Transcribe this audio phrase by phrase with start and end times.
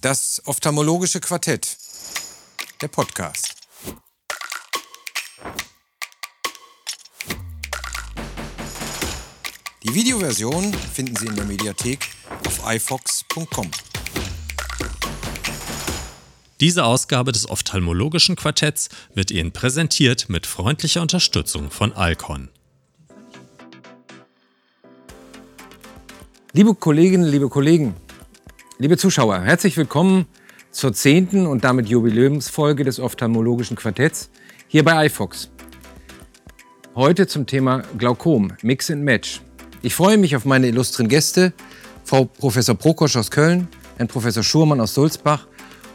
[0.00, 1.76] Das ophthalmologische Quartett.
[2.80, 3.54] Der Podcast.
[9.82, 12.08] Die Videoversion finden Sie in der Mediathek
[12.46, 13.70] auf ifox.com.
[16.60, 22.48] Diese Ausgabe des ophthalmologischen Quartetts wird Ihnen präsentiert mit freundlicher Unterstützung von Alcon.
[26.54, 27.94] Liebe Kolleginnen, liebe Kollegen,
[28.80, 30.24] Liebe Zuschauer, herzlich willkommen
[30.70, 34.30] zur zehnten und damit Jubiläumsfolge des Ophthalmologischen Quartetts
[34.68, 35.50] hier bei iFox.
[36.94, 39.42] Heute zum Thema Glaukom, Mix and Match.
[39.82, 41.52] Ich freue mich auf meine illustren Gäste,
[42.04, 45.46] Frau Professor Prokosch aus Köln, Herrn Professor Schurmann aus Sulzbach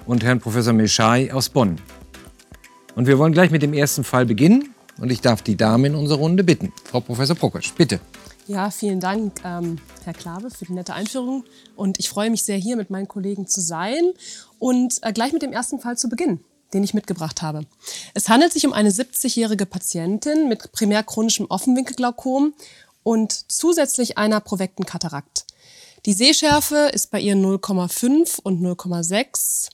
[0.06, 1.78] und Herrn Professor Meschai aus Bonn.
[2.94, 5.96] Und wir wollen gleich mit dem ersten Fall beginnen und ich darf die Dame in
[5.96, 6.72] unserer Runde bitten.
[6.84, 8.00] Frau Professor Prokosch, bitte.
[8.48, 11.46] Ja, vielen Dank, ähm, Herr Klave, für die nette Einführung.
[11.76, 14.14] Und ich freue mich sehr, hier mit meinen Kollegen zu sein
[14.60, 17.66] und äh, gleich mit dem ersten Fall zu beginnen, den ich mitgebracht habe.
[18.14, 22.54] Es handelt sich um eine 70-jährige Patientin mit primär chronischem Offenwinkelglaukom
[23.02, 25.48] und zusätzlich einer provekten Katarakt.
[26.06, 29.70] Die Sehschärfe ist bei ihr 0,5 und 0,6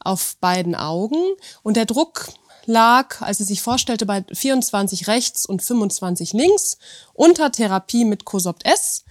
[0.00, 1.22] auf beiden Augen
[1.62, 2.26] und der Druck
[2.66, 6.78] lag, als sie sich vorstellte, bei 24 rechts und 25 links
[7.14, 9.04] unter Therapie mit Cosopt S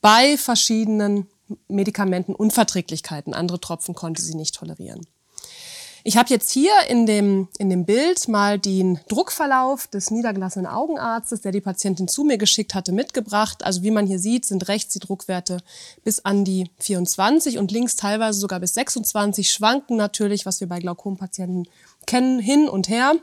[0.00, 1.26] bei verschiedenen
[1.68, 3.34] Medikamentenunverträglichkeiten.
[3.34, 5.06] Andere Tropfen konnte sie nicht tolerieren.
[6.08, 11.40] Ich habe jetzt hier in dem, in dem Bild mal den Druckverlauf des niedergelassenen Augenarztes,
[11.40, 13.64] der die Patientin zu mir geschickt hatte, mitgebracht.
[13.64, 15.58] Also wie man hier sieht, sind rechts die Druckwerte
[16.04, 20.78] bis an die 24 und links teilweise sogar bis 26, schwanken natürlich, was wir bei
[20.78, 21.66] Glaukompatienten
[22.06, 23.14] kennen, hin und her.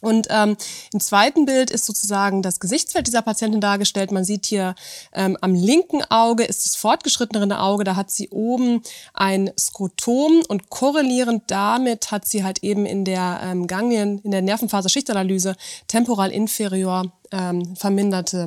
[0.00, 0.56] Und ähm,
[0.92, 4.12] im zweiten Bild ist sozusagen das Gesichtsfeld dieser Patientin dargestellt.
[4.12, 4.74] Man sieht hier
[5.12, 8.82] ähm, am linken Auge ist das fortgeschrittenere Auge, da hat sie oben
[9.14, 14.42] ein Skrotom und korrelierend damit hat sie halt eben in der ähm, Ganglien, in der
[14.42, 18.46] Nervenfaserschichtanalyse temporal inferior ähm, verminderte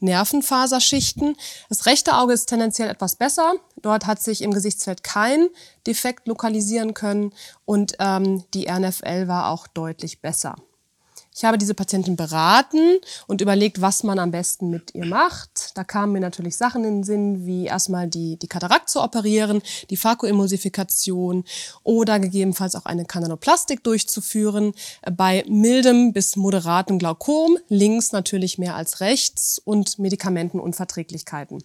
[0.00, 1.36] Nervenfaserschichten.
[1.68, 3.54] Das rechte Auge ist tendenziell etwas besser.
[3.82, 5.48] Dort hat sich im Gesichtsfeld kein
[5.86, 7.32] Defekt lokalisieren können
[7.64, 10.56] und ähm, die RNFL war auch deutlich besser.
[11.36, 15.76] Ich habe diese Patientin beraten und überlegt, was man am besten mit ihr macht.
[15.76, 19.60] Da kamen mir natürlich Sachen in den Sinn, wie erstmal die, die Katarakt zu operieren,
[19.90, 21.44] die Phakoemulsifikation
[21.82, 24.72] oder gegebenenfalls auch eine Kanaloplastik durchzuführen
[25.12, 31.62] bei mildem bis moderatem Glaukom, links natürlich mehr als rechts und Medikamentenunverträglichkeiten.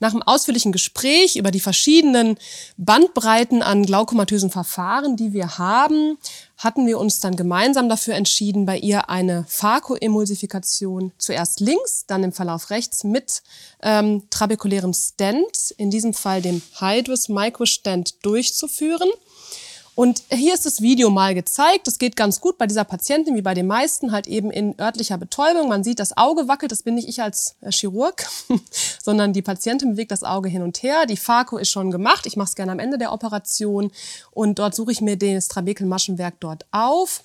[0.00, 2.38] Nach einem ausführlichen Gespräch über die verschiedenen
[2.76, 6.18] Bandbreiten an glaukomatösen Verfahren, die wir haben,
[6.56, 12.32] hatten wir uns dann gemeinsam dafür entschieden, bei ihr eine Phakoemulsifikation zuerst links, dann im
[12.32, 13.42] Verlauf rechts mit
[13.82, 19.10] ähm, trabekulärem Stent, in diesem Fall dem Hydrus Microstent durchzuführen.
[19.94, 21.86] Und hier ist das Video mal gezeigt.
[21.86, 25.18] Das geht ganz gut bei dieser Patientin, wie bei den meisten, halt eben in örtlicher
[25.18, 25.68] Betäubung.
[25.68, 26.72] Man sieht, das Auge wackelt.
[26.72, 28.24] Das bin nicht ich als äh, Chirurg,
[29.02, 31.04] sondern die Patientin bewegt das Auge hin und her.
[31.04, 32.24] Die Phaco ist schon gemacht.
[32.24, 33.92] Ich mache es gerne am Ende der Operation.
[34.30, 37.22] Und dort suche ich mir das Trabekelmaschenwerk dort auf.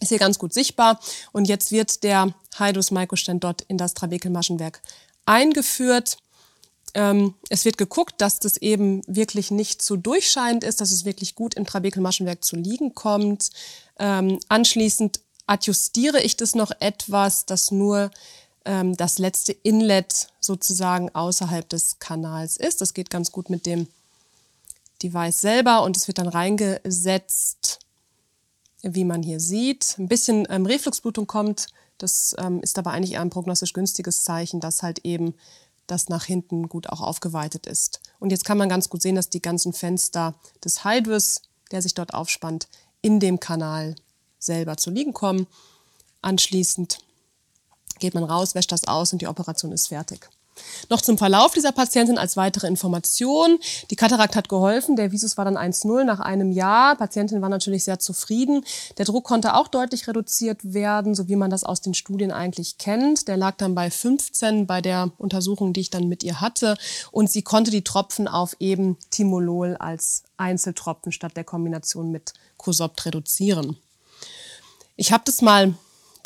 [0.00, 1.00] Ist hier ganz gut sichtbar.
[1.32, 4.80] Und jetzt wird der Hydrus Microstent dort in das Trabekelmaschenwerk
[5.26, 6.18] eingeführt.
[6.98, 11.36] Ähm, es wird geguckt, dass das eben wirklich nicht zu durchscheinend ist, dass es wirklich
[11.36, 13.50] gut im Trabekelmaschenwerk zu liegen kommt.
[14.00, 18.10] Ähm, anschließend adjustiere ich das noch etwas, dass nur
[18.64, 22.80] ähm, das letzte Inlet sozusagen außerhalb des Kanals ist.
[22.80, 23.86] Das geht ganz gut mit dem
[25.00, 27.78] Device selber und es wird dann reingesetzt,
[28.82, 29.94] wie man hier sieht.
[29.98, 31.68] Ein bisschen ähm, Refluxblutung kommt.
[31.96, 35.34] Das ähm, ist aber eigentlich eher ein prognostisch günstiges Zeichen, dass halt eben
[35.88, 38.00] das nach hinten gut auch aufgeweitet ist.
[38.20, 40.34] Und jetzt kann man ganz gut sehen, dass die ganzen Fenster
[40.64, 42.68] des Hydrus, der sich dort aufspannt,
[43.02, 43.96] in dem Kanal
[44.38, 45.46] selber zu liegen kommen.
[46.22, 46.98] Anschließend
[47.98, 50.28] geht man raus, wäscht das aus und die Operation ist fertig.
[50.88, 53.58] Noch zum Verlauf dieser Patientin als weitere Information.
[53.90, 54.96] Die Katarakt hat geholfen.
[54.96, 56.94] Der Visus war dann 1-0 nach einem Jahr.
[56.94, 58.64] Die Patientin war natürlich sehr zufrieden.
[58.96, 62.78] Der Druck konnte auch deutlich reduziert werden, so wie man das aus den Studien eigentlich
[62.78, 63.28] kennt.
[63.28, 66.76] Der lag dann bei 15 bei der Untersuchung, die ich dann mit ihr hatte.
[67.10, 73.06] Und sie konnte die Tropfen auf eben Timolol als Einzeltropfen statt der Kombination mit Cosopt
[73.06, 73.76] reduzieren.
[74.96, 75.74] Ich habe das mal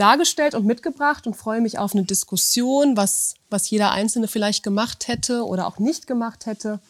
[0.02, 5.06] dargestellt und mitgebracht und freue mich auf eine Diskussion, was, was jeder Einzelne vielleicht gemacht
[5.06, 6.80] hätte oder auch nicht gemacht hätte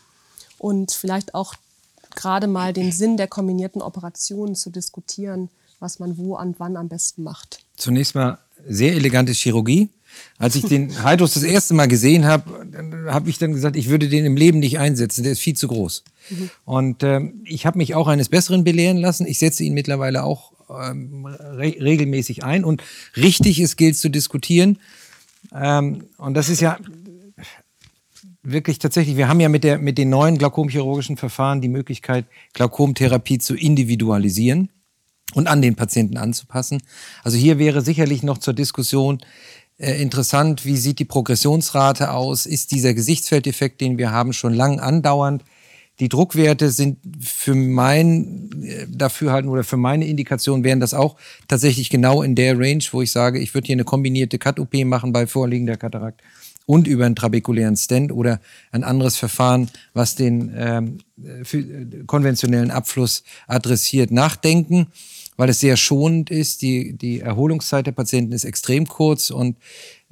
[0.57, 1.55] und vielleicht auch
[2.15, 6.89] gerade mal den Sinn der kombinierten Operationen zu diskutieren, was man wo und wann am
[6.89, 7.59] besten macht.
[7.77, 9.91] Zunächst mal sehr elegante Chirurgie.
[10.39, 12.67] Als ich den Hydros das erste Mal gesehen habe,
[13.09, 15.69] habe ich dann gesagt, ich würde den im Leben nicht einsetzen, der ist viel zu
[15.69, 16.05] groß.
[16.31, 16.51] Mhm.
[16.65, 19.27] Und ähm, ich habe mich auch eines Besseren belehren lassen.
[19.27, 22.65] Ich setze ihn mittlerweile auch ähm, re regelmäßig ein.
[22.65, 22.83] Und
[23.17, 24.79] richtig ist, gilt zu diskutieren.
[25.55, 26.79] Ähm, und das ist ja
[28.43, 33.39] wirklich tatsächlich, wir haben ja mit, der, mit den neuen glaukomchirurgischen Verfahren die Möglichkeit, Glaukomtherapie
[33.39, 34.69] zu individualisieren
[35.35, 36.83] und an den Patienten anzupassen.
[37.23, 39.21] Also hier wäre sicherlich noch zur Diskussion
[39.79, 42.47] äh, interessant, wie sieht die Progressionsrate aus?
[42.47, 45.45] Ist dieser Gesichtsfeldeffekt, den wir haben, schon lang andauernd?
[46.03, 51.15] Die Druckwerte sind für mein äh, Dafürhalten oder für meine Indikation wären das auch
[51.47, 55.13] tatsächlich genau in der Range, wo ich sage, ich würde hier eine kombinierte Cut-OP machen
[55.13, 56.21] bei vorliegender Katarakt
[56.67, 58.41] und über einen trabekulären Stent oder
[58.73, 64.89] ein anderes Verfahren, was den ähm, äh, konventionellen Abfluss adressiert, nachdenken
[65.37, 66.63] weil es sehr schonend ist.
[66.63, 69.57] Die, die Erholungszeit der Patienten ist extrem kurz und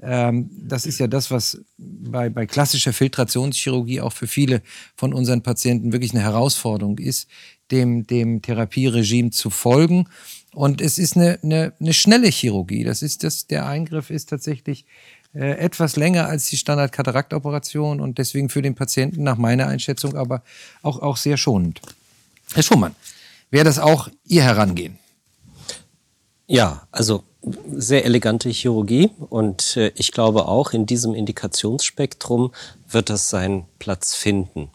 [0.02, 4.62] ähm, das ist ja das, was bei, bei klassischer Filtrationschirurgie auch für viele
[4.96, 7.28] von unseren Patienten wirklich eine Herausforderung ist,
[7.70, 10.06] dem, dem Therapieregime zu folgen.
[10.52, 12.82] Und es ist eine, eine, eine schnelle Chirurgie.
[12.82, 14.86] Das ist das, der Eingriff ist tatsächlich
[15.34, 20.42] äh, etwas länger als die Standard-Kataraktoperation und deswegen für den Patienten nach meiner Einschätzung aber
[20.82, 21.80] auch, auch sehr schonend.
[22.52, 22.96] Herr Schumann,
[23.50, 24.99] wäre das auch Ihr Herangehen?
[26.50, 27.22] Ja, also
[27.70, 32.50] sehr elegante Chirurgie und äh, ich glaube auch in diesem Indikationsspektrum
[32.88, 34.68] wird das seinen Platz finden.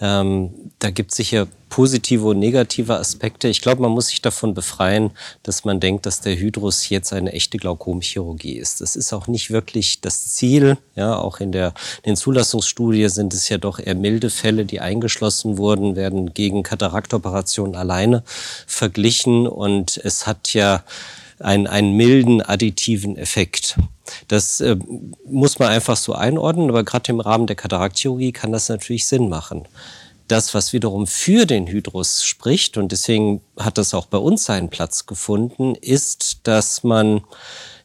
[0.00, 3.48] Ähm, da gibt es sicher positive und negative Aspekte.
[3.48, 5.10] Ich glaube, man muss sich davon befreien,
[5.42, 8.80] dass man denkt, dass der Hydrus jetzt eine echte Glaukomchirurgie ist.
[8.80, 10.78] Das ist auch nicht wirklich das Ziel.
[10.94, 14.80] Ja, auch in der in den Zulassungsstudie sind es ja doch eher milde Fälle, die
[14.80, 18.22] eingeschlossen wurden, werden gegen Kataraktoperationen alleine
[18.66, 20.82] verglichen und es hat ja
[21.40, 23.76] einen, einen milden additiven Effekt.
[24.28, 24.76] Das äh,
[25.26, 29.28] muss man einfach so einordnen, aber gerade im Rahmen der Kataraktchirurgie kann das natürlich Sinn
[29.28, 29.66] machen.
[30.26, 34.68] Das, was wiederum für den Hydrus spricht, und deswegen hat das auch bei uns seinen
[34.68, 37.22] Platz gefunden, ist, dass man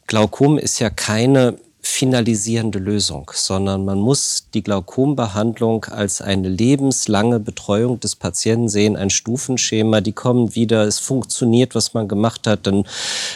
[0.06, 8.00] Glaukom ist ja keine finalisierende Lösung, sondern man muss die Glaukombehandlung als eine lebenslange Betreuung
[8.00, 12.84] des Patienten sehen, ein Stufenschema, die kommen wieder, es funktioniert, was man gemacht hat, dann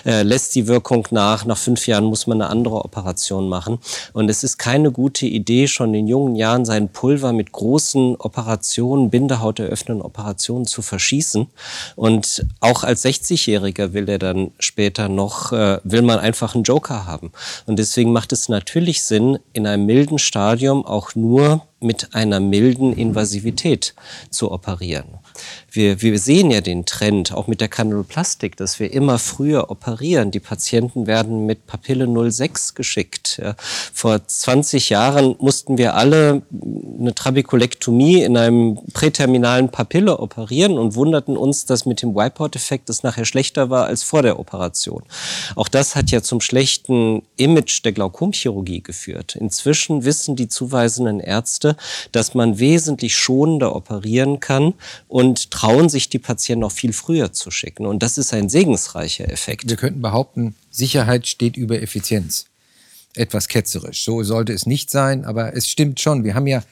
[0.06, 3.79] äh, lässt die Wirkung nach, nach fünf Jahren muss man eine andere Operation machen.
[4.15, 9.11] Und es ist keine gute Idee, schon in jungen Jahren sein Pulver mit großen Operationen,
[9.11, 11.49] Bindehaut eröffnenden Operationen zu verschießen.
[11.97, 17.06] Und auch als 60-Jähriger will er dann später noch, äh, will man einfach einen Joker
[17.06, 17.31] haben.
[17.67, 22.40] Und deswegen macht es es natürlich Sinn, in einem milden Stadium auch nur mit einer
[22.40, 23.94] milden Invasivität
[24.31, 25.19] zu operieren
[25.70, 30.31] wir, wir sehen ja den Trend, auch mit der Kanuloplastik, dass wir immer früher operieren.
[30.31, 33.38] Die Patienten werden mit Papille 06 geschickt.
[33.43, 33.55] Ja.
[33.93, 36.43] Vor 20 Jahren mussten wir alle
[36.99, 43.03] eine Trabekulektomie in einem präterminalen Papille operieren und wunderten uns, dass mit dem Wipeout-Effekt es
[43.03, 45.03] nachher schlechter war als vor der Operation.
[45.55, 49.37] Auch das hat ja zum schlechten Image der Glaukomchirurgie geführt.
[49.37, 51.76] Inzwischen wissen die zuweisenden Ärzte,
[52.12, 54.75] dass man wesentlich schonender operieren kann
[55.09, 57.85] und trauen sich die Patienten noch viel früher zu schicken.
[57.85, 59.69] Und das ist ein segensreicher Effekt.
[59.69, 62.47] Wir könnten behaupten, Sicherheit steht über Effizienz.
[63.17, 64.05] Etwas ketzerisch.
[64.05, 66.23] So sollte es nicht sein, aber es stimmt schon.
[66.23, 66.63] Wir haben ja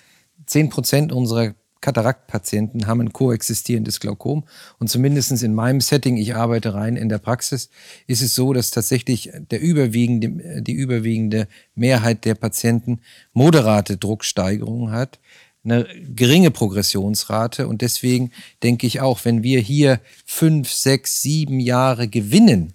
[0.47, 4.45] 10 Prozent unserer Kataraktpatienten haben ein koexistierendes Glaukom.
[4.79, 7.71] Und zumindest in meinem Setting, ich arbeite rein in der Praxis,
[8.07, 13.01] ist es so, dass tatsächlich der überwiegende, die überwiegende Mehrheit der Patienten
[13.33, 15.19] moderate Drucksteigerungen hat
[15.67, 17.69] eine geringe Progressionsrate.
[17.69, 18.31] Und deswegen
[18.63, 22.73] denke ich auch, wenn wir hier fünf, sechs, sieben Jahre gewinnen,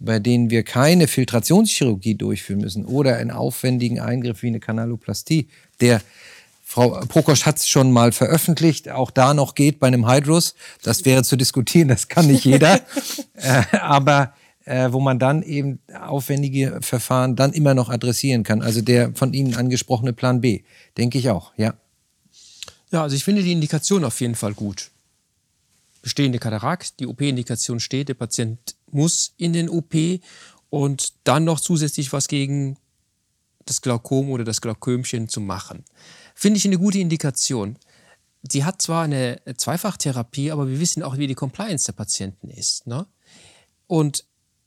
[0.00, 5.48] bei denen wir keine Filtrationschirurgie durchführen müssen oder einen aufwendigen Eingriff wie eine Kanaloplastie,
[5.80, 6.02] der
[6.66, 10.54] Frau Prokosch hat es schon mal veröffentlicht, auch da noch geht bei einem Hydrus.
[10.82, 12.80] Das wäre zu diskutieren, das kann nicht jeder.
[13.34, 14.32] äh, aber
[14.64, 18.62] äh, wo man dann eben aufwendige Verfahren dann immer noch adressieren kann.
[18.62, 20.62] Also der von Ihnen angesprochene Plan B,
[20.96, 21.74] denke ich auch, ja.
[22.94, 24.92] Ja, also ich finde die Indikation auf jeden Fall gut.
[26.00, 29.96] Bestehende Katarakt, die OP-Indikation steht, der Patient muss in den OP
[30.70, 32.76] und dann noch zusätzlich was gegen
[33.64, 35.84] das Glaukom oder das Glaukömchen zu machen.
[36.36, 37.80] Finde ich eine gute Indikation.
[38.48, 42.86] Sie hat zwar eine Zweifachtherapie, aber wir wissen auch, wie die Compliance der Patienten ist.
[42.86, 43.08] Ne?
[43.88, 44.24] Und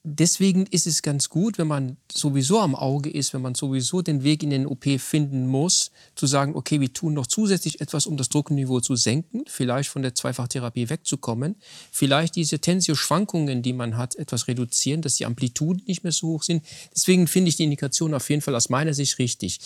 [0.10, 4.24] deswegen ist es ganz gut, wenn man sowieso am Auge ist, wenn man sowieso den
[4.24, 8.16] Weg in den OP finden muss, zu sagen, okay, wir tun noch zusätzlich etwas, um
[8.16, 11.56] das Druckniveau zu senken, vielleicht von der Zweifachtherapie wegzukommen,
[11.92, 16.44] vielleicht diese Tensio-Schwankungen, die man hat, etwas reduzieren, dass die Amplituden nicht mehr so hoch
[16.44, 16.64] sind.
[16.96, 19.60] Deswegen finde ich die Indikation auf jeden Fall aus meiner Sicht richtig.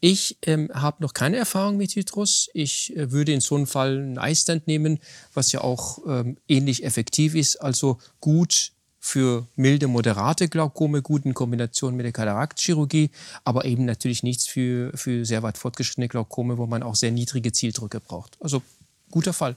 [0.00, 2.50] Ich ähm, habe noch keine Erfahrung mit Hydrus.
[2.52, 4.98] Ich äh, würde in so einem Fall einen Eistand nehmen,
[5.32, 8.72] was ja auch ähm, ähnlich effektiv ist, also gut
[9.06, 13.10] für milde, moderate Glaukome, gut in Kombination mit der Kataraktchirurgie,
[13.44, 17.52] aber eben natürlich nichts für, für sehr weit fortgeschrittene Glaukome, wo man auch sehr niedrige
[17.52, 18.36] Zieldrücke braucht.
[18.40, 18.62] Also
[19.12, 19.54] guter Fall.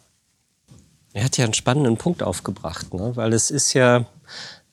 [1.14, 3.16] Er hat ja einen spannenden Punkt aufgebracht, ne?
[3.16, 4.06] weil es ist ja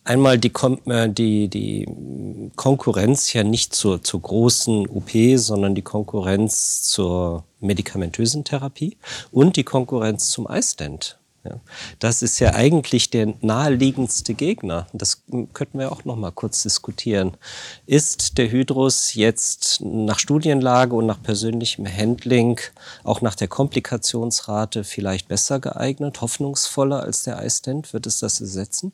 [0.04, 0.52] einmal die,
[0.84, 8.44] äh, die, die Konkurrenz ja nicht zur, zur großen OP, sondern die Konkurrenz zur medikamentösen
[8.44, 8.98] Therapie
[9.32, 11.18] und die Konkurrenz zum iStent.
[11.48, 11.60] Ja.
[11.98, 14.86] Das ist ja eigentlich der naheliegendste Gegner.
[14.92, 15.22] Das
[15.52, 17.36] könnten wir auch noch mal kurz diskutieren.
[17.86, 22.60] Ist der Hydrus jetzt nach Studienlage und nach persönlichem Handling,
[23.04, 27.92] auch nach der Komplikationsrate vielleicht besser geeignet, hoffnungsvoller als der iStent?
[27.92, 28.92] Wird es das ersetzen?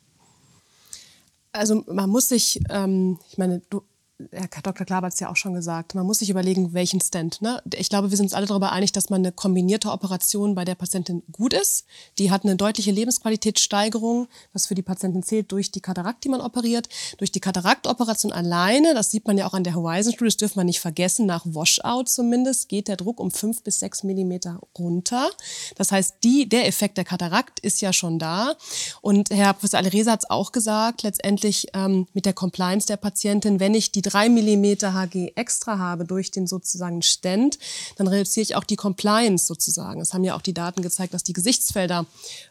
[1.51, 3.83] Also man muss sich, ähm, ich meine, du,
[4.31, 4.85] Herr Dr.
[4.85, 7.41] Klaber hat es ja auch schon gesagt, man muss sich überlegen, welchen Stand.
[7.41, 7.61] Ne?
[7.75, 10.75] Ich glaube, wir sind uns alle darüber einig, dass man eine kombinierte Operation bei der
[10.75, 11.85] Patientin gut ist.
[12.17, 16.41] Die hat eine deutliche Lebensqualitätssteigerung, was für die Patientin zählt, durch die Katarakt, die man
[16.41, 16.89] operiert.
[17.17, 20.57] Durch die Kataraktoperation alleine, das sieht man ja auch an der Horizon Studie, das dürfen
[20.57, 25.29] wir nicht vergessen, nach Washout zumindest, geht der Druck um fünf bis sechs Millimeter runter.
[25.75, 28.55] Das heißt, die, der Effekt der Katarakt ist ja schon da.
[29.01, 33.59] Und Herr Professor Alireza hat es auch gesagt, letztendlich ähm, mit der Compliance der Patientin,
[33.59, 37.57] wenn ich die drei Millimeter Hg extra habe durch den sozusagen Stent,
[37.97, 40.01] dann reduziere ich auch die Compliance sozusagen.
[40.01, 42.05] Es haben ja auch die Daten gezeigt, dass die Gesichtsfelder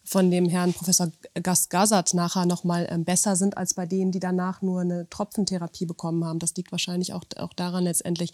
[0.05, 4.19] von dem Herrn Professor Gas Gazat nachher nochmal ähm, besser sind als bei denen, die
[4.19, 6.39] danach nur eine Tropfentherapie bekommen haben.
[6.39, 8.33] Das liegt wahrscheinlich auch, auch daran letztendlich.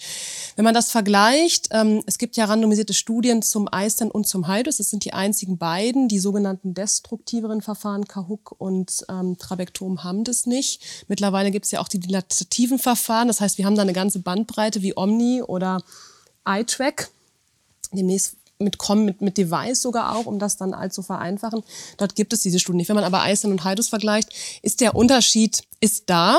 [0.57, 4.79] Wenn man das vergleicht, ähm, es gibt ja randomisierte Studien zum iStent und zum Hydrus.
[4.79, 6.09] Das sind die einzigen beiden.
[6.09, 10.81] Die sogenannten destruktiveren Verfahren, Kahuk und ähm, Trabektom, haben das nicht.
[11.09, 13.18] Mittlerweile gibt es ja auch die dilatativen Verfahren.
[13.27, 15.83] Das heißt, wir haben da eine ganze Bandbreite wie Omni oder
[16.47, 17.11] iTrack.
[17.91, 21.63] Demnächst mit Com, mit, mit Device sogar auch, um das dann allzu vereinfachen.
[21.97, 22.89] Dort gibt es diese Studien nicht.
[22.89, 24.31] Wenn man aber Eisen und Hydus vergleicht,
[24.63, 26.39] ist der Unterschied, ist da,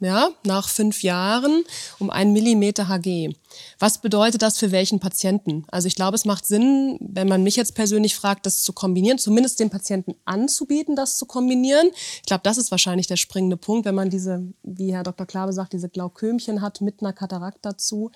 [0.00, 1.64] ja, nach fünf Jahren
[1.98, 3.34] um einen Millimeter Hg.
[3.78, 5.64] Was bedeutet das für welchen Patienten?
[5.68, 9.18] Also ich glaube, es macht Sinn, wenn man mich jetzt persönlich fragt, das zu kombinieren,
[9.18, 11.88] zumindest den Patienten anzubieten, das zu kombinieren.
[12.16, 15.26] Ich glaube, das ist wahrscheinlich der springende Punkt, wenn man diese, wie Herr Dr.
[15.26, 18.10] Klabe sagt, diese Glaukömchen hat mit einer Katarakt dazu.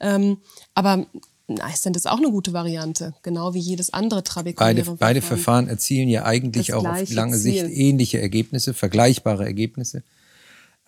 [0.00, 0.38] Ähm,
[0.74, 1.06] aber
[1.48, 6.08] Iceland ist auch eine gute Variante, genau wie jedes andere trabekuläre beide, beide Verfahren erzielen
[6.08, 7.66] ja eigentlich das auch auf lange Ziel.
[7.66, 10.02] Sicht ähnliche Ergebnisse, vergleichbare Ergebnisse.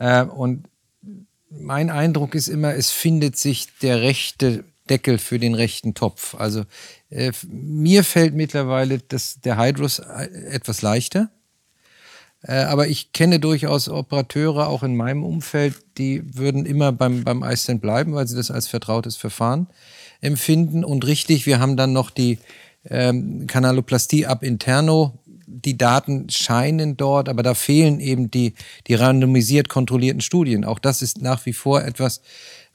[0.00, 0.64] Äh, und
[1.50, 6.35] mein Eindruck ist immer, es findet sich der rechte Deckel für den rechten Topf.
[6.35, 6.64] Also
[7.11, 11.30] äh, mir fällt mittlerweile das, der Hydrus äh, etwas leichter.
[12.42, 17.42] Äh, aber ich kenne durchaus Operateure, auch in meinem Umfeld, die würden immer beim, beim
[17.42, 19.69] iStent bleiben, weil sie das als vertrautes Verfahren
[20.21, 20.85] empfinden.
[20.85, 22.38] Und richtig, wir haben dann noch die
[22.88, 25.19] ähm, Kanaloplastie ab interno.
[25.52, 28.54] Die Daten scheinen dort, aber da fehlen eben die,
[28.87, 30.64] die randomisiert kontrollierten Studien.
[30.64, 32.23] Auch das ist nach wie vor etwas,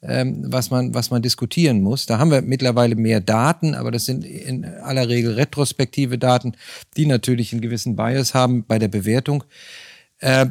[0.01, 2.05] ähm, was, man, was man diskutieren muss.
[2.05, 6.55] Da haben wir mittlerweile mehr Daten, aber das sind in aller Regel retrospektive Daten,
[6.98, 9.44] die natürlich einen gewissen Bias haben bei der Bewertung.
[10.20, 10.48] Äh,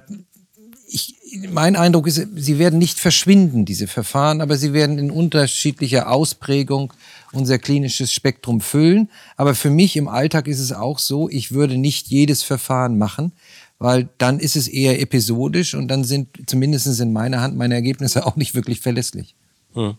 [0.86, 1.16] ich,
[1.50, 6.92] mein Eindruck ist, sie werden nicht verschwinden, diese Verfahren, aber sie werden in unterschiedlicher Ausprägung
[7.32, 9.10] unser klinisches Spektrum füllen.
[9.36, 13.32] Aber für mich im Alltag ist es auch so, ich würde nicht jedes Verfahren machen,
[13.78, 18.26] weil dann ist es eher episodisch und dann sind zumindest in meiner Hand meine Ergebnisse
[18.26, 19.34] auch nicht wirklich verlässlich.
[19.74, 19.96] Hm.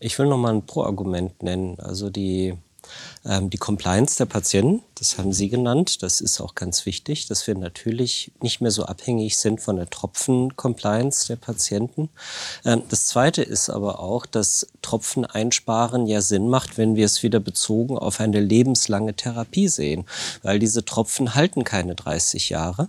[0.00, 1.78] Ich will noch mal ein Pro-Argument nennen.
[1.78, 2.54] Also die
[3.24, 7.46] ähm, die Compliance der Patienten, das haben Sie genannt, das ist auch ganz wichtig, dass
[7.46, 12.08] wir natürlich nicht mehr so abhängig sind von der Tropfen-Compliance der Patienten.
[12.64, 17.22] Ähm, das Zweite ist aber auch, dass Tropfen einsparen ja Sinn macht, wenn wir es
[17.22, 20.04] wieder bezogen auf eine lebenslange Therapie sehen,
[20.42, 22.88] weil diese Tropfen halten keine 30 Jahre.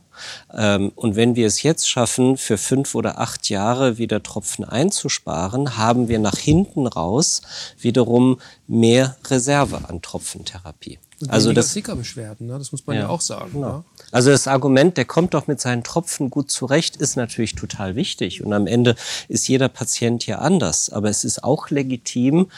[0.54, 5.78] Ähm, und wenn wir es jetzt schaffen, für fünf oder acht Jahre wieder Tropfen einzusparen,
[5.78, 7.42] haben wir nach hinten raus
[7.80, 11.00] wiederum mehr Reserve an Tropfentherapie.
[11.22, 12.58] Und also das Zika-Beschwerden, ne?
[12.58, 13.52] das muss man ja, ja auch sagen.
[13.54, 13.78] Genau.
[13.78, 13.84] Ne?
[14.12, 18.44] Also das Argument, der kommt doch mit seinen Tropfen gut zurecht, ist natürlich total wichtig.
[18.44, 18.96] Und am Ende
[19.28, 20.90] ist jeder Patient ja anders.
[20.90, 22.50] Aber es ist auch legitim,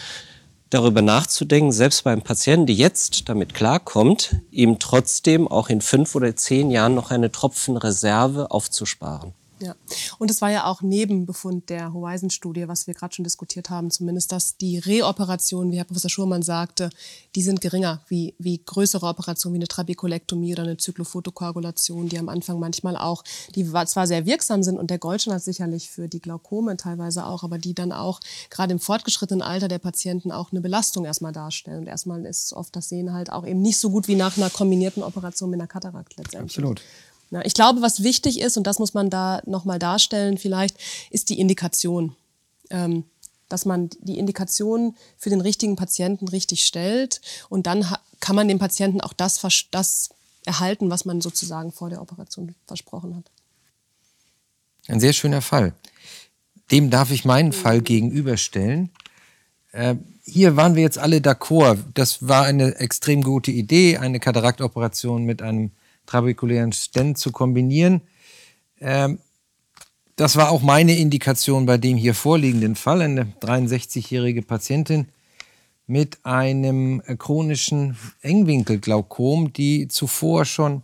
[0.69, 6.35] darüber nachzudenken, selbst beim Patienten, die jetzt damit klarkommt, ihm trotzdem auch in fünf oder
[6.35, 9.33] zehn Jahren noch eine Tropfenreserve aufzusparen.
[9.61, 9.75] Ja,
[10.19, 14.31] und es war ja auch Nebenbefund der Horizon-Studie, was wir gerade schon diskutiert haben, zumindest,
[14.31, 16.89] dass die Reoperationen, wie Herr Professor Schurmann sagte,
[17.35, 22.29] die sind geringer, wie, wie größere Operationen wie eine Trabekulektomie oder eine Zyklophotokoagulation, die am
[22.29, 23.23] Anfang manchmal auch,
[23.55, 27.57] die zwar sehr wirksam sind und der Goldstandard sicherlich für die Glaukome teilweise auch, aber
[27.57, 31.79] die dann auch gerade im fortgeschrittenen Alter der Patienten auch eine Belastung erstmal darstellen.
[31.79, 34.49] Und erstmal ist oft das Sehen halt auch eben nicht so gut wie nach einer
[34.49, 36.41] kombinierten Operation mit einer Katarakt letztendlich.
[36.41, 36.81] Absolut.
[37.43, 40.75] Ich glaube, was wichtig ist, und das muss man da nochmal darstellen vielleicht,
[41.09, 42.15] ist die Indikation.
[42.69, 43.05] Ähm,
[43.51, 47.85] dass man die Indikation für den richtigen Patienten richtig stellt und dann
[48.19, 50.09] kann man dem Patienten auch das, das
[50.45, 53.25] erhalten, was man sozusagen vor der Operation versprochen hat.
[54.87, 55.73] Ein sehr schöner Fall.
[56.71, 58.89] Dem darf ich meinen Fall gegenüberstellen.
[59.73, 61.77] Äh, hier waren wir jetzt alle d'accord.
[61.93, 65.71] Das war eine extrem gute Idee, eine Kataraktoperation mit einem
[66.11, 68.01] trabekulären Stent zu kombinieren.
[68.79, 69.19] Ähm,
[70.17, 75.07] das war auch meine Indikation bei dem hier vorliegenden Fall, eine 63-jährige Patientin
[75.87, 80.83] mit einem chronischen Engwinkelglaukom, die zuvor schon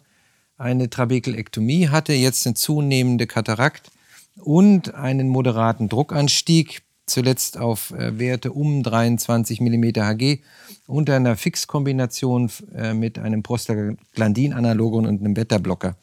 [0.57, 3.91] eine Trabekelektomie hatte, jetzt eine zunehmende Katarakt
[4.37, 10.39] und einen moderaten Druckanstieg, zuletzt auf äh, Werte um 23 mm Hg
[10.85, 15.95] unter einer Fixkombination äh, mit einem Prostaglandin-Analogon und einem Beta-Blocker.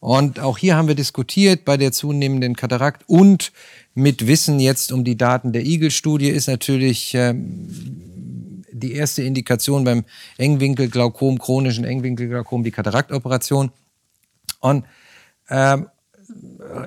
[0.00, 3.52] Und auch hier haben wir diskutiert bei der zunehmenden Katarakt und
[3.94, 10.04] mit Wissen jetzt um die Daten der Eagle-Studie ist natürlich ähm, die erste Indikation beim
[10.36, 13.72] Engwinkelglaukom, chronischen Engwinkelglaukom, die Kataraktoperation.
[14.60, 14.84] Und
[15.50, 15.88] ähm,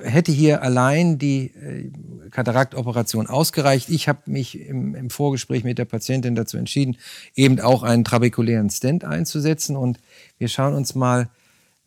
[0.02, 1.90] hätte hier allein die äh,
[2.30, 3.88] Kataraktoperation ausgereicht.
[3.88, 6.96] Ich habe mich im, im, Vorgespräch mit der Patientin dazu entschieden,
[7.34, 9.76] eben auch einen trabekulären Stent einzusetzen.
[9.76, 9.98] Und
[10.38, 11.28] wir schauen uns mal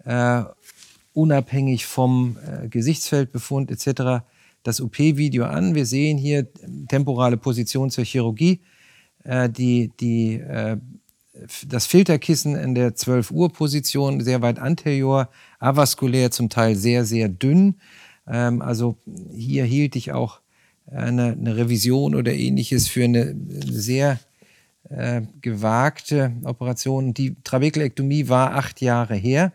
[0.03, 0.43] äh,
[1.13, 4.25] unabhängig vom äh, Gesichtsfeldbefund etc.
[4.63, 5.75] das OP-Video an.
[5.75, 6.47] Wir sehen hier
[6.87, 8.61] temporale Position zur Chirurgie.
[9.23, 10.77] Äh, die, die äh,
[11.67, 17.29] das Filterkissen in der 12 Uhr Position sehr weit anterior, avaskulär zum Teil sehr, sehr
[17.29, 17.75] dünn.
[18.27, 18.97] Ähm, also
[19.33, 20.39] hier hielt ich auch
[20.89, 24.19] eine, eine, Revision oder ähnliches für eine sehr
[24.89, 27.13] äh, gewagte Operation.
[27.13, 29.51] Die Trabekelektomie war acht Jahre her.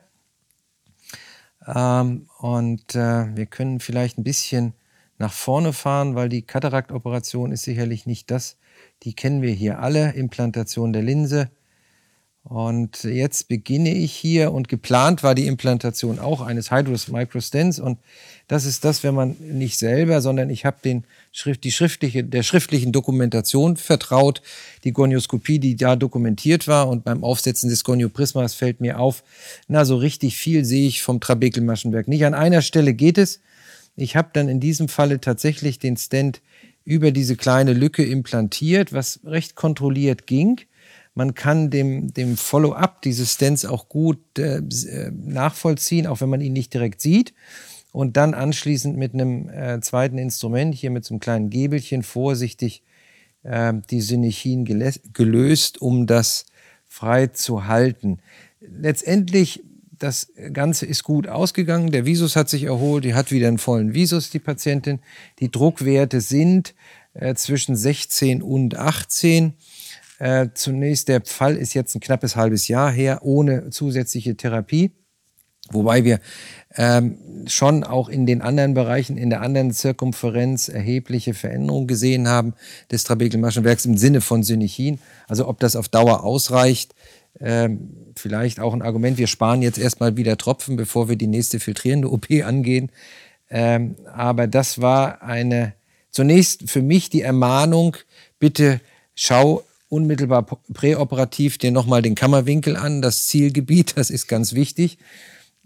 [1.67, 4.75] Ähm, und äh, wir können vielleicht ein bisschen
[5.19, 8.57] nach vorne fahren, weil die Kataraktoperation ist sicherlich nicht das,
[9.03, 11.51] die kennen wir hier alle, Implantation der Linse
[12.42, 17.98] und jetzt beginne ich hier und geplant war die Implantation auch eines Hydros Microstents und
[18.48, 22.42] das ist das, wenn man nicht selber, sondern ich habe den Schrift, die schriftliche, der
[22.42, 24.42] schriftlichen Dokumentation vertraut,
[24.85, 29.22] die Gonioskopie, die da dokumentiert war und beim Aufsetzen des Gonioprismas fällt mir auf,
[29.68, 32.24] na so richtig viel sehe ich vom Trabekelmaschenwerk nicht.
[32.24, 33.40] An einer Stelle geht es.
[33.96, 36.40] Ich habe dann in diesem Falle tatsächlich den Stent
[36.85, 40.61] über diese kleine Lücke implantiert, was recht kontrolliert ging.
[41.14, 46.40] Man kann dem, dem Follow-up dieses Stents auch gut äh, äh, nachvollziehen, auch wenn man
[46.40, 47.35] ihn nicht direkt sieht.
[47.92, 52.83] Und dann anschließend mit einem äh, zweiten Instrument, hier mit so einem kleinen Gäbelchen, vorsichtig
[53.42, 56.46] äh, die Synichin gelöst, um das
[56.87, 58.18] frei zu halten.
[58.61, 59.62] Letztendlich,
[59.99, 61.90] das Ganze ist gut ausgegangen.
[61.90, 65.01] Der Visus hat sich erholt, die hat wieder einen vollen Visus, die Patientin.
[65.40, 66.75] Die Druckwerte sind
[67.14, 69.55] äh, zwischen 16 und 18.
[70.20, 74.92] Äh, zunächst, der Fall ist jetzt ein knappes halbes Jahr her, ohne zusätzliche Therapie.
[75.70, 76.20] Wobei wir
[76.76, 82.52] ähm, schon auch in den anderen Bereichen, in der anderen Zirkumferenz erhebliche Veränderungen gesehen haben
[82.90, 84.98] des Trabekelmaschenwerks im Sinne von Synichin.
[85.26, 86.94] Also ob das auf Dauer ausreicht,
[87.40, 89.16] ähm, vielleicht auch ein Argument.
[89.16, 92.92] Wir sparen jetzt erstmal wieder Tropfen, bevor wir die nächste filtrierende OP angehen.
[93.48, 95.72] Ähm, aber das war eine,
[96.11, 97.96] zunächst für mich die Ermahnung,
[98.38, 98.83] bitte
[99.14, 104.96] schau unmittelbar präoperativ dir nochmal den Kammerwinkel an, das Zielgebiet, das ist ganz wichtig.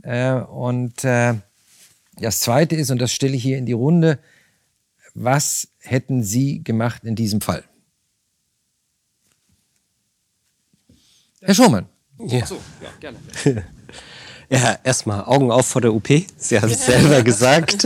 [0.03, 1.35] Äh, und äh,
[2.17, 4.19] das Zweite ist, und das stelle ich hier in die Runde,
[5.15, 7.63] was hätten Sie gemacht in diesem Fall?
[11.41, 11.87] Herr Schumann.
[12.19, 12.47] Ja.
[12.47, 13.19] So, ja, gerne.
[14.55, 16.09] Ja, erstmal Augen auf vor der OP.
[16.37, 17.85] Sie haben es selber gesagt.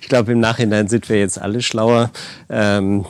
[0.00, 2.10] Ich glaube, im Nachhinein sind wir jetzt alle schlauer.
[2.50, 3.04] Ähm,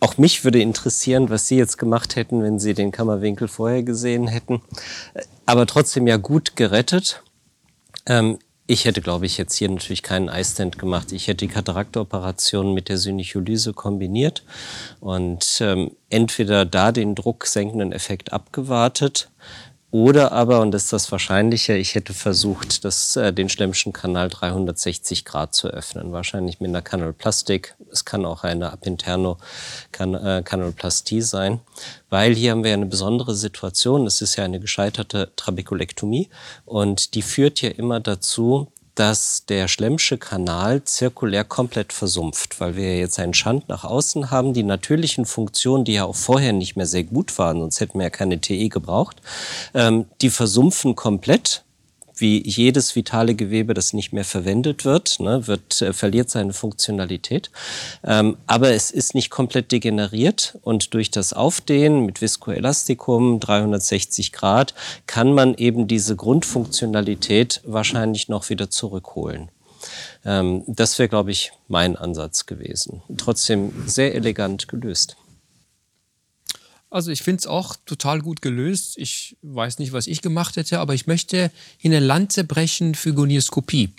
[0.00, 4.28] auch mich würde interessieren, was Sie jetzt gemacht hätten, wenn Sie den Kammerwinkel vorher gesehen
[4.28, 4.62] hätten.
[5.46, 7.22] Aber trotzdem ja gut gerettet.
[8.06, 11.12] Ähm, ich hätte, glaube ich, jetzt hier natürlich keinen iStent gemacht.
[11.12, 14.44] Ich hätte die Kataraktoperation mit der Synicholyse kombiniert
[15.00, 19.30] und ähm, entweder da den drucksenkenden Effekt abgewartet
[19.90, 24.28] Oder aber, und das ist das Wahrscheinliche, ich hätte versucht, das, äh, den Schlemmschen Kanal
[24.28, 26.12] 360 Grad zu öffnen.
[26.12, 27.74] Wahrscheinlich mit einer Kanalplastik.
[27.90, 29.38] Es kann auch eine Apinterno
[29.90, 31.60] kan äh, Kanalplastie sein.
[32.10, 34.06] Weil hier haben wir eine besondere Situation.
[34.06, 36.28] Es ist ja eine gescheiterte Trabekulektomie.
[36.66, 42.98] Und die führt ja immer dazu, dass der Schlemmsche Kanal zirkulär komplett versumpft, weil wir
[42.98, 44.54] jetzt einen Schand nach außen haben.
[44.54, 48.06] Die natürlichen Funktionen, die ja auch vorher nicht mehr sehr gut waren, sonst hätten wir
[48.06, 49.22] ja keine TE gebraucht,
[49.72, 51.62] ähm, die versumpfen komplett
[52.20, 57.50] wie jedes vitale Gewebe, das nicht mehr verwendet wird, ne, wird äh, verliert seine Funktionalität.
[58.04, 64.74] Ähm, aber es ist nicht komplett degeneriert und durch das Aufdehnen mit Viscoelastikum 360 Grad
[65.06, 69.50] kann man eben diese Grundfunktionalität wahrscheinlich noch wieder zurückholen.
[70.24, 73.02] Ähm, das wäre, glaube ich, mein Ansatz gewesen.
[73.16, 75.16] Trotzdem sehr elegant gelöst.
[76.90, 78.96] Also ich finde es auch total gut gelöst.
[78.96, 83.12] Ich weiß nicht, was ich gemacht hätte, aber ich möchte in eine Lanze brechen für
[83.12, 83.92] Gonioskopie.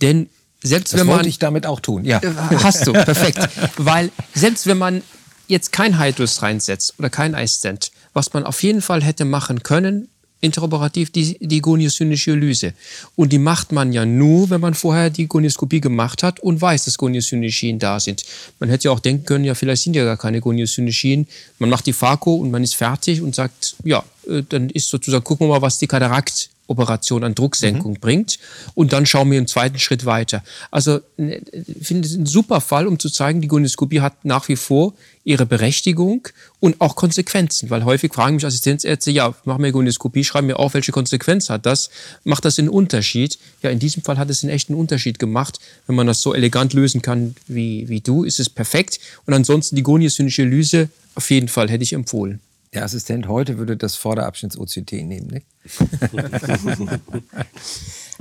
[0.00, 0.30] Denn
[0.62, 1.26] selbst das wenn man...
[1.26, 2.22] ich damit auch tun, ja.
[2.22, 2.32] Äh,
[2.62, 3.38] hast du, perfekt.
[3.76, 5.02] Weil selbst wenn man
[5.48, 10.08] jetzt kein Hydrus reinsetzt oder kein iStent, was man auf jeden Fall hätte machen können,
[10.44, 12.74] interoperativ die, die Goniosynechialyse.
[13.16, 16.84] Und die macht man ja nur, wenn man vorher die Gonioskopie gemacht hat und weiß,
[16.84, 18.24] dass Goniosyneschien da sind.
[18.60, 21.26] Man hätte ja auch denken können, ja, vielleicht sind ja gar keine Goniosyneschien.
[21.58, 25.24] Man macht die Phaco und man ist fertig und sagt, ja, äh, dann ist sozusagen,
[25.24, 28.00] gucken wir mal, was die Katarakt Operation an Drucksenkung mhm.
[28.00, 28.38] bringt.
[28.74, 30.42] Und dann schauen wir im zweiten Schritt weiter.
[30.70, 34.48] Also ne, ich finde es ein super Fall, um zu zeigen, die Gonioskopie hat nach
[34.48, 36.28] wie vor ihre Berechtigung
[36.60, 37.70] und auch Konsequenzen.
[37.70, 41.66] Weil häufig fragen mich Assistenzärzte, ja, machen wir Gonioskopie, schreiben mir auf, welche Konsequenz hat
[41.66, 41.90] das?
[42.24, 43.38] Macht das einen Unterschied?
[43.62, 45.58] Ja, in diesem Fall hat es einen echten Unterschied gemacht.
[45.86, 49.00] Wenn man das so elegant lösen kann wie, wie du, ist es perfekt.
[49.26, 52.40] Und ansonsten die goniosynische Lyse auf jeden Fall hätte ich empfohlen.
[52.74, 55.46] Der Assistent heute würde das Vorderabschnitts-OCT nehmen, nicht?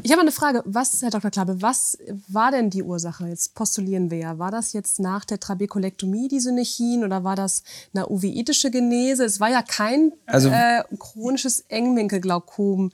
[0.03, 0.61] ich habe eine Frage.
[0.65, 1.31] Was, Herr Dr.
[1.31, 3.27] Klabe, was war denn die Ursache?
[3.27, 4.37] Jetzt postulieren wir ja.
[4.37, 7.63] War das jetzt nach der Trabekulektomie die Synechien oder war das
[7.95, 9.25] eine uveitische Genese?
[9.25, 12.91] Es war ja kein also, äh, chronisches Engwinkelglaukom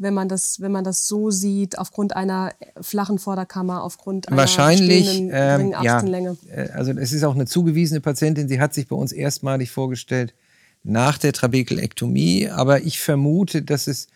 [0.00, 5.22] wenn man das, wenn man das so sieht, aufgrund einer flachen Vorderkammer, aufgrund einer wahrscheinlich
[5.32, 8.48] ähm, ja, äh, also es ist auch eine zugewiesene Patientin.
[8.48, 10.34] Sie hat sich bei uns erstmalig vorgestellt
[10.82, 14.08] nach der Trabekelektomie, aber ich vermute, dass es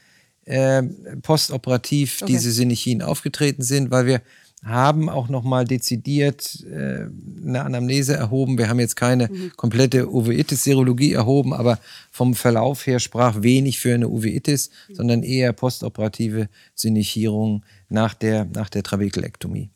[0.44, 0.83] äh,
[1.22, 2.33] postoperativ okay.
[2.33, 4.22] diese Synechien aufgetreten sind, weil wir
[4.64, 7.07] haben auch noch mal dezidiert äh,
[7.44, 8.59] eine Anamnese erhoben.
[8.59, 9.53] Wir haben jetzt keine mhm.
[9.57, 11.81] komplette Uveitis-Serologie erhoben, aber
[12.12, 14.94] vom Verlauf her sprach wenig für eine Uveitis, mhm.
[14.94, 19.70] sondern eher postoperative Synechierung nach der, nach der Trabekelektomie.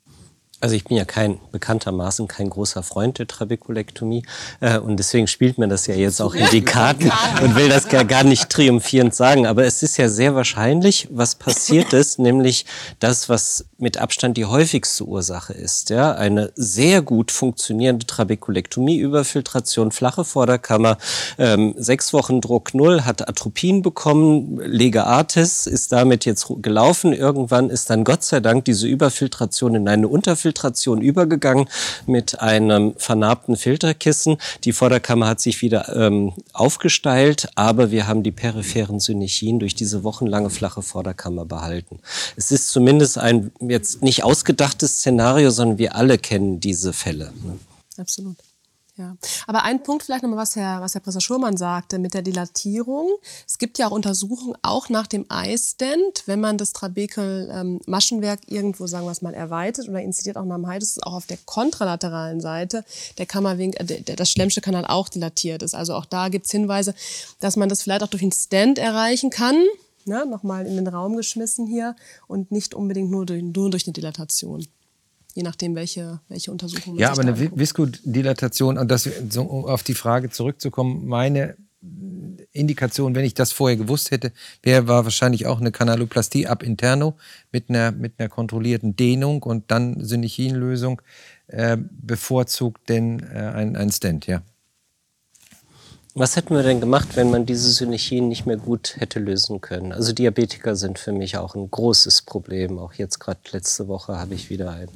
[0.59, 4.25] Also ich bin ja kein bekanntermaßen kein großer Freund der Trabekulektomie
[4.61, 7.88] äh, und deswegen spielt mir das ja jetzt auch in die Karten und will das
[7.88, 9.47] gar, gar nicht triumphierend sagen.
[9.47, 12.64] Aber es ist ja sehr wahrscheinlich, was passiert ist, nämlich
[13.01, 15.90] das, was mit Abstand die häufigste Ursache ist.
[15.90, 20.97] Ja, eine sehr gut funktionierende Trabekulektomie, Überfiltration, flache Vorderkammer,
[21.37, 27.12] ähm, sechs Wochen Druck null, hat Atropin bekommen, Lega Artis ist damit jetzt gelaufen.
[27.12, 31.69] Irgendwann ist dann Gott sei Dank diese Überfiltration in eine Unterfiltration Filtration übergegangen
[32.07, 34.38] mit einem vernarbten Filterkissen.
[34.64, 40.03] Die Vorderkammer hat sich wieder ähm, aufgesteilt, aber wir haben die peripheren Synechien durch diese
[40.03, 42.01] wochenlange flache Vorderkammer behalten.
[42.37, 47.33] Es ist zumindest ein jetzt nicht ausgedachtes Szenario, sondern wir alle kennen diese Fälle.
[47.45, 47.59] Ne?
[47.99, 48.37] Absolut.
[48.99, 49.15] Ja,
[49.47, 53.11] aber ein Punkt vielleicht nochmal, was Herr, was Herr Professor Schurmann sagte mit der Dilatierung.
[53.47, 58.87] Es gibt ja auch Untersuchungen, auch nach dem Eye-Stent, wenn man das Trabekel-Maschenwerk ähm, irgendwo,
[58.87, 61.27] sagen wir es mal, erweitert oder inzidiert auch nach dem High, dass es auch auf
[61.27, 62.87] der kontralateralen Seite
[63.19, 65.75] der Kammerwinkel, äh, der, das Schlemmsche Kanal auch dilatiert ist.
[65.75, 66.95] Also auch da gibt es Hinweise,
[67.41, 69.63] dass man das vielleicht auch durch einen Stent erreichen kann.
[70.07, 71.97] Ne, nochmal in den Raum geschmissen hier
[72.29, 74.65] und nicht unbedingt nur durch, nur durch eine Dilatation
[75.37, 76.99] je nachdem, welche, welche Untersuchungen.
[76.99, 81.57] Ja, aber eine Viskodilatation, und das, um auf die Frage zurückzukommen, meine
[82.53, 87.16] Indikation, wenn ich das vorher gewusst hätte, wäre war wahrscheinlich auch eine Kanaloplastie ab interno
[87.53, 91.03] mit einer, mit einer kontrollierten Dehnung und dann Synichinlösung
[91.49, 94.42] äh, bevorzugt denn äh, ein, ein Stent, ja.
[96.18, 99.92] Was hätten wir denn gemacht, wenn man diese Synechien nicht mehr gut hätte lösen können?
[99.92, 102.79] Also Diabetiker sind für mich auch ein großes Problem.
[102.79, 104.88] Auch jetzt gerade letzte Woche habe ich wieder ein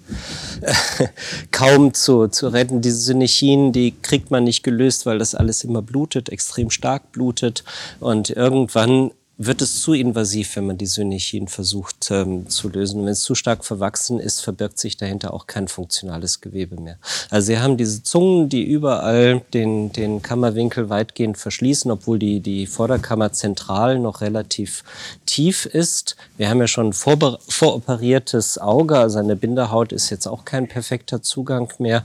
[1.51, 2.81] kaum zu, zu retten.
[2.81, 7.65] Diese Synechien, die kriegt man nicht gelöst, weil das alles immer blutet, extrem stark blutet.
[8.01, 9.11] Und irgendwann
[9.43, 13.01] wird es zu invasiv, wenn man die Synergien versucht ähm, zu lösen.
[13.01, 16.99] wenn es zu stark verwachsen ist, verbirgt sich dahinter auch kein funktionales Gewebe mehr.
[17.31, 22.67] Also Sie haben diese Zungen, die überall den, den Kammerwinkel weitgehend verschließen, obwohl die, die
[22.67, 24.85] Vorderkammer zentral noch relativ
[25.25, 26.17] tief ist.
[26.37, 31.23] Wir haben ja schon ein voroperiertes Auge, also eine Bindehaut ist jetzt auch kein perfekter
[31.23, 32.05] Zugang mehr.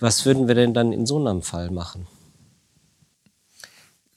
[0.00, 2.06] Was würden wir denn dann in so einem Fall machen?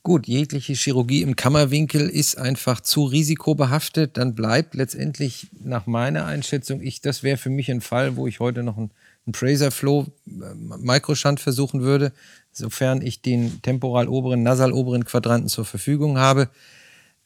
[0.05, 4.17] Gut, jegliche Chirurgie im Kammerwinkel ist einfach zu risikobehaftet.
[4.17, 8.39] Dann bleibt letztendlich nach meiner Einschätzung, ich, das wäre für mich ein Fall, wo ich
[8.39, 8.91] heute noch einen,
[9.25, 12.11] einen Fraser Flow äh, Microshant versuchen würde,
[12.51, 16.49] sofern ich den temporal oberen, nasal oberen Quadranten zur Verfügung habe.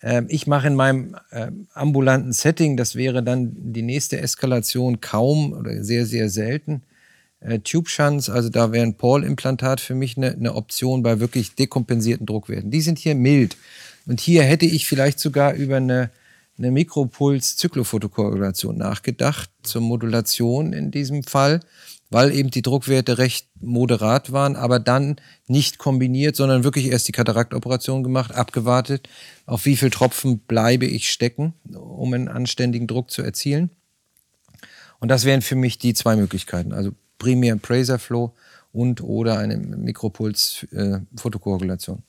[0.01, 5.51] Ähm, ich mache in meinem ähm, ambulanten Setting, das wäre dann die nächste Eskalation kaum
[5.51, 6.83] oder sehr, sehr selten,
[7.41, 11.55] äh, Tube Shunts, also da wäre ein Paul-Implantat für mich eine, eine Option bei wirklich
[11.55, 12.71] dekompensierten Druckwerten.
[12.71, 13.57] Die sind hier mild.
[14.05, 16.09] Und hier hätte ich vielleicht sogar über eine,
[16.57, 21.61] eine Mikropuls-Zyklofotokoagulation nachgedacht, zur Modulation in diesem Fall,
[22.09, 27.11] weil eben die Druckwerte recht moderat waren, aber dann nicht kombiniert, sondern wirklich erst die
[27.11, 29.07] Kataraktoperation gemacht, abgewartet,
[29.45, 33.69] auf wie viel Tropfen bleibe ich stecken, um einen anständigen Druck zu erzielen.
[34.99, 36.73] Und das wären für mich die zwei Möglichkeiten.
[36.73, 38.33] Also primär Praser Flow
[38.73, 41.97] und oder eine Mikropuls-Fotokoagulation.
[41.97, 42.01] Äh,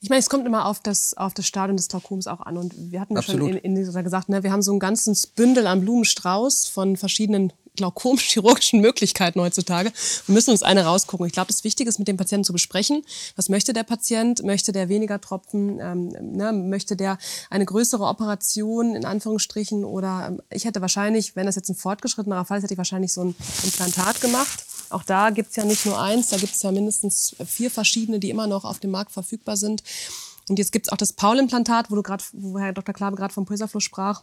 [0.00, 2.56] ich meine, es kommt immer auf das, auf das Stadium des Glaukoms auch an.
[2.56, 5.26] Und wir hatten ja schon in, in dieser gesagt, ne, wir haben so ein ganzes
[5.26, 9.92] Bündel an Blumenstrauß von verschiedenen glaukomchirurgischen Möglichkeiten heutzutage.
[10.26, 11.26] Wir müssen uns eine rausgucken.
[11.26, 13.02] Ich glaube, das Wichtige ist, mit dem Patienten zu besprechen.
[13.36, 14.42] Was möchte der Patient?
[14.42, 15.78] Möchte der weniger Tropfen?
[15.80, 16.52] Ähm, ne?
[16.52, 17.18] Möchte der
[17.50, 19.84] eine größere Operation in Anführungsstrichen?
[19.84, 23.12] Oder ähm, ich hätte wahrscheinlich, wenn das jetzt ein fortgeschrittener Fall ist, hätte ich wahrscheinlich
[23.12, 23.34] so ein
[23.64, 24.64] Implantat gemacht.
[24.90, 28.20] Auch da gibt es ja nicht nur eins, da gibt es ja mindestens vier verschiedene,
[28.20, 29.82] die immer noch auf dem Markt verfügbar sind.
[30.48, 32.94] Und jetzt gibt es auch das Paul-Implantat, wo du gerade, wo Herr Dr.
[32.94, 34.22] Klabe gerade vom Pulsarflow sprach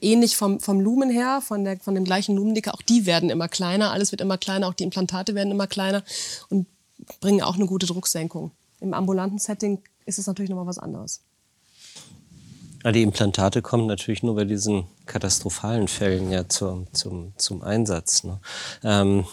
[0.00, 3.48] ähnlich vom, vom Lumen her, von, der, von dem gleichen Lumendicker, auch die werden immer
[3.48, 6.02] kleiner, alles wird immer kleiner, auch die Implantate werden immer kleiner
[6.48, 6.66] und
[7.20, 8.52] bringen auch eine gute Drucksenkung.
[8.80, 11.22] Im ambulanten Setting ist es natürlich nochmal was anderes.
[12.92, 18.22] Die Implantate kommen natürlich nur bei diesen katastrophalen Fällen ja zum, zum, zum Einsatz.
[18.22, 18.38] Ne?
[18.84, 19.24] Ähm,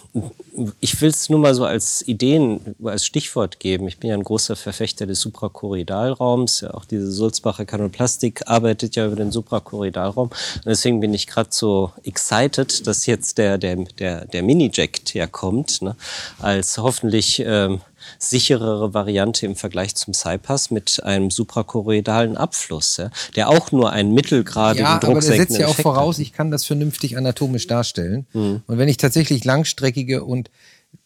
[0.80, 3.88] ich will es nur mal so als Ideen, als Stichwort geben.
[3.88, 6.62] Ich bin ja ein großer Verfechter des Suprakorridalraums.
[6.62, 10.30] Ja, auch diese Sulzbacher Kanoplastik arbeitet ja über den Suprakorridalraum.
[10.30, 15.28] Und deswegen bin ich gerade so excited, dass jetzt der, der, der, der Mini-Jack ja
[15.28, 15.96] kommt, ne?
[16.40, 17.82] als hoffentlich ähm,
[18.20, 24.14] sicherere Variante im Vergleich zum Cypass mit einem suprakorridalen Abfluss, ja, der auch nur einen
[24.14, 28.26] mittelgradigen ja, Druck aber der setzt ja auch voraus, ich kann das vernünftig anatomisch darstellen.
[28.34, 28.62] Mhm.
[28.68, 30.50] Und wenn ich tatsächlich langstreckige und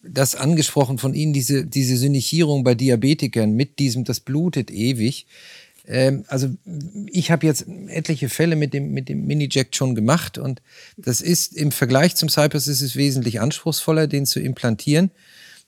[0.03, 5.27] das angesprochen von Ihnen, diese, diese Synichierung bei Diabetikern mit diesem, das blutet ewig.
[5.87, 6.49] Ähm, also
[7.07, 10.61] ich habe jetzt etliche Fälle mit dem, mit dem Mini-Jack schon gemacht und
[10.97, 15.11] das ist im Vergleich zum Cypress ist es wesentlich anspruchsvoller, den zu implantieren.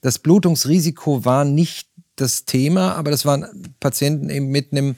[0.01, 3.45] Das Blutungsrisiko war nicht das Thema, aber das waren
[3.79, 4.95] Patienten eben mit einem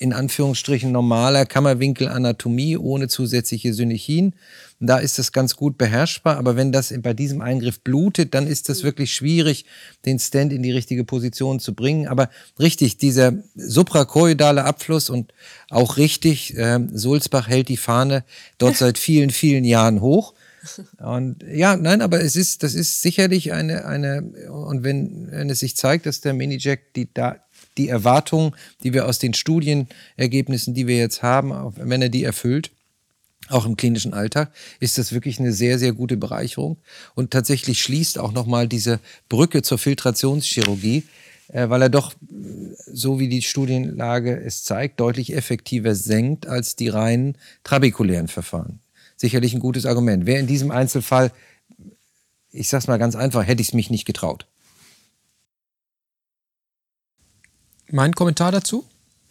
[0.00, 4.32] in Anführungsstrichen normaler Kammerwinkelanatomie ohne zusätzliche Synichin.
[4.80, 8.70] Da ist das ganz gut beherrschbar, aber wenn das bei diesem Eingriff blutet, dann ist
[8.70, 9.66] das wirklich schwierig,
[10.06, 12.08] den Stand in die richtige Position zu bringen.
[12.08, 15.34] Aber richtig, dieser suprakoidale Abfluss und
[15.68, 18.24] auch richtig, äh, Sulzbach hält die Fahne
[18.56, 20.32] dort seit vielen, vielen Jahren hoch.
[20.98, 25.60] Und ja, nein, aber es ist, das ist sicherlich eine, eine, und wenn, wenn es
[25.60, 27.08] sich zeigt, dass der Mini-Jack die,
[27.78, 32.70] die Erwartungen, die wir aus den Studienergebnissen, die wir jetzt haben, wenn er die erfüllt,
[33.48, 36.76] auch im klinischen Alltag, ist das wirklich eine sehr, sehr gute Bereicherung.
[37.14, 41.04] Und tatsächlich schließt auch nochmal diese Brücke zur Filtrationschirurgie,
[41.48, 42.14] äh, weil er doch,
[42.92, 48.78] so wie die Studienlage es zeigt, deutlich effektiver senkt als die reinen trabekulären Verfahren
[49.20, 50.24] sicherlich ein gutes Argument.
[50.24, 51.30] Wäre in diesem Einzelfall,
[52.50, 54.46] ich sag's mal ganz einfach, hätte ich es mich nicht getraut.
[57.90, 58.84] Mein Kommentar dazu?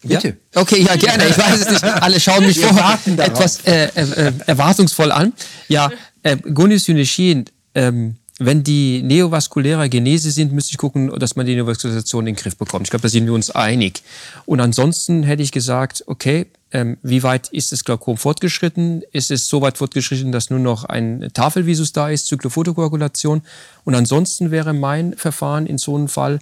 [0.03, 0.37] Bitte.
[0.53, 0.61] Ja?
[0.61, 1.27] Okay, ja, gerne.
[1.27, 1.83] Ich weiß es nicht.
[1.83, 5.33] Alle schauen mich vor etwas äh, äh, äh, erwartungsvoll an.
[5.67, 5.91] Ja,
[6.23, 12.27] äh, Goniosyneschien, ähm, wenn die neovaskuläre Genese sind, müsste ich gucken, dass man die Neovaskularisation
[12.27, 12.85] in den Griff bekommt.
[12.85, 14.03] Ich glaube, da sind wir uns einig.
[14.45, 19.03] Und ansonsten hätte ich gesagt, okay, ähm, wie weit ist das Glaukom fortgeschritten?
[19.11, 23.41] Ist es so weit fortgeschritten, dass nur noch ein Tafelvisus da ist, Zyklofotokoagulation?
[23.85, 26.39] Und ansonsten wäre mein Verfahren in so einem Fall,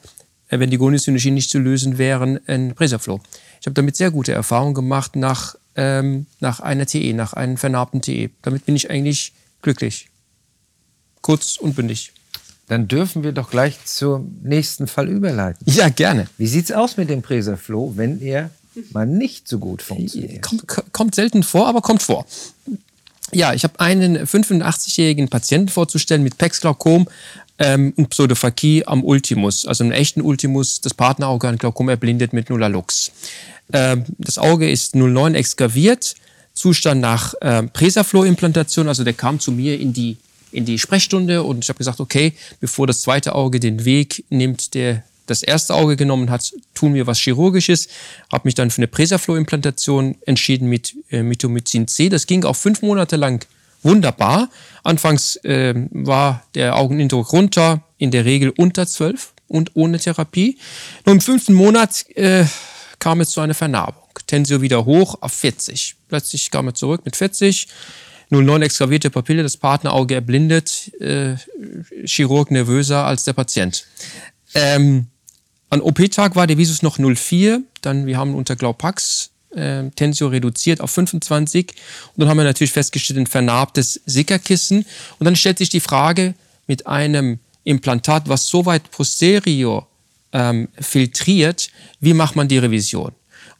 [0.49, 3.21] äh, wenn die Goniosynergien nicht zu lösen wären, ein Presaflow.
[3.61, 8.01] Ich habe damit sehr gute Erfahrungen gemacht nach, ähm, nach einer TE, nach einem vernarbten
[8.01, 8.29] TE.
[8.41, 10.09] Damit bin ich eigentlich glücklich.
[11.21, 12.11] Kurz und bündig.
[12.67, 15.65] Dann dürfen wir doch gleich zum nächsten Fall überleiten.
[15.71, 16.27] Ja, gerne.
[16.37, 18.49] Wie sieht es aus mit dem Presaflow, wenn er
[18.91, 20.41] mal nicht so gut funktioniert.
[20.41, 22.25] Kommt, kommt selten vor, aber kommt vor.
[23.33, 27.07] Ja, ich habe einen 85-jährigen Patienten vorzustellen mit Pexglaukom
[27.59, 32.49] ähm, und Pseudophakie am Ultimus, also einem echten Ultimus, das Partnerauge an Glaukom erblindet mit
[32.49, 33.11] Nullux.
[33.73, 36.15] Ähm, das Auge ist 09 exgraviert,
[36.53, 40.17] Zustand nach ähm, Presaflow-Implantation, also der kam zu mir in die,
[40.51, 44.73] in die Sprechstunde und ich habe gesagt, okay, bevor das zweite Auge den Weg nimmt,
[44.73, 47.87] der das erste Auge genommen hat, tun wir was Chirurgisches.
[48.31, 52.09] Habe mich dann für eine Presaflow-Implantation entschieden mit äh, Mitomycin C.
[52.09, 53.45] Das ging auch fünf Monate lang
[53.83, 54.49] wunderbar.
[54.83, 60.57] Anfangs äh, war der Augenindruck runter, in der Regel unter 12 und ohne Therapie.
[61.05, 62.45] Nur im fünften Monat äh,
[62.99, 64.03] kam es zu einer Vernarbung.
[64.25, 65.95] Tensio wieder hoch auf 40.
[66.07, 67.67] Plötzlich kam er zurück mit 40.
[68.29, 71.35] 09 extravierte Papille, das Partnerauge erblindet, äh,
[72.05, 73.85] Chirurg nervöser als der Patient.
[74.53, 75.07] Ähm,
[75.69, 80.81] an OP-Tag war der Visus noch 04, dann wir haben unter Glaupax äh, Tensio reduziert
[80.81, 81.73] auf 25
[82.15, 84.85] und dann haben wir natürlich festgestellt ein vernarbtes Sickerkissen
[85.19, 86.35] und dann stellt sich die Frage
[86.67, 89.87] mit einem Implantat, was so weit posterior
[90.31, 93.11] ähm, filtriert, wie macht man die Revision?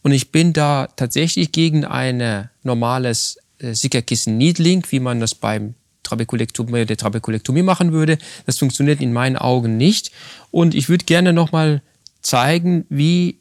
[0.01, 6.85] Und ich bin da tatsächlich gegen ein normales äh, Sickerkissen-Needling, wie man das beim Trabekulektomie,
[6.85, 8.17] der Trabekulektomie machen würde.
[8.45, 10.11] Das funktioniert in meinen Augen nicht.
[10.51, 11.81] Und ich würde gerne nochmal
[12.27, 13.39] zeigen, wie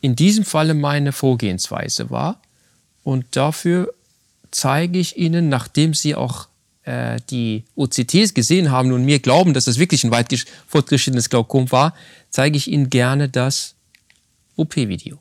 [0.00, 2.40] in diesem Falle meine Vorgehensweise war.
[3.02, 3.92] Und dafür
[4.50, 6.46] zeige ich Ihnen, nachdem Sie auch
[6.84, 10.32] äh, die OCTs gesehen haben und mir glauben, dass das wirklich ein weit
[10.68, 11.94] fortgeschrittenes Glaukom war,
[12.30, 13.74] zeige ich Ihnen gerne das
[14.56, 15.18] OP-Video.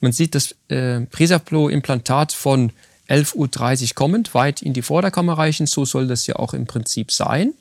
[0.00, 2.72] Man sieht das äh, Presaplo-Implantat von
[3.08, 3.34] 11.30
[3.82, 5.66] Uhr kommend, weit in die Vorderkammer reichen.
[5.66, 7.54] So soll das ja auch im Prinzip sein.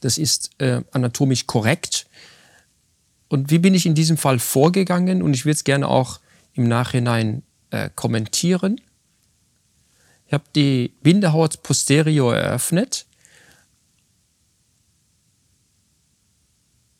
[0.00, 2.06] Das ist äh, anatomisch korrekt.
[3.28, 5.22] Und wie bin ich in diesem Fall vorgegangen?
[5.22, 6.20] Und ich würde es gerne auch
[6.54, 8.80] im Nachhinein äh, kommentieren.
[10.26, 13.06] Ich habe die Bindehaut posterior eröffnet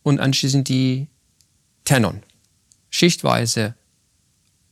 [0.03, 1.09] und anschließend die
[1.85, 2.23] Tenon
[2.91, 3.75] schichtweise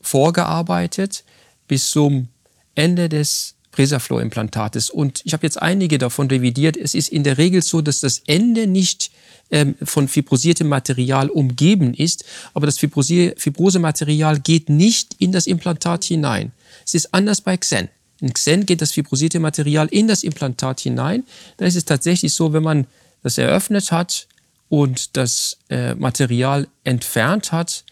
[0.01, 1.25] vorgearbeitet
[1.69, 2.29] bis zum
[2.75, 4.91] Ende des Presaflow-Implantates.
[4.91, 6.77] Und ich habe jetzt einige davon revidiert.
[6.77, 9.11] Es ist in der Regel so, dass das Ende nicht
[9.51, 16.53] ähm, von fibrosiertem Material umgeben ist, aber das Fibrosematerial geht nicht in das Implantat hinein.
[16.85, 17.89] Es ist anders bei Xen.
[18.21, 21.25] In Xen geht das fibrosierte Material in das Implantat hinein.
[21.59, 22.87] Da ist es tatsächlich so, wenn man
[23.23, 24.27] das eröffnet hat
[24.69, 27.85] und das äh, Material entfernt hat,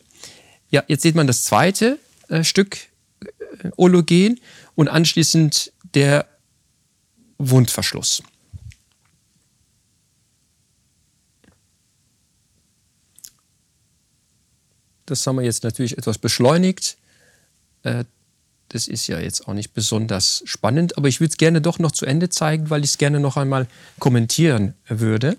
[0.70, 2.78] ja, jetzt sieht man das zweite äh, Stück
[3.20, 3.26] äh,
[3.76, 4.40] Ologen
[4.74, 6.26] und anschließend der
[7.38, 8.22] Wundverschluss.
[15.12, 16.96] Das haben wir jetzt natürlich etwas beschleunigt.
[17.82, 18.04] Äh,
[18.68, 21.92] das ist ja jetzt auch nicht besonders spannend, aber ich würde es gerne doch noch
[21.92, 23.66] zu Ende zeigen, weil ich es gerne noch einmal
[23.98, 25.36] kommentieren würde.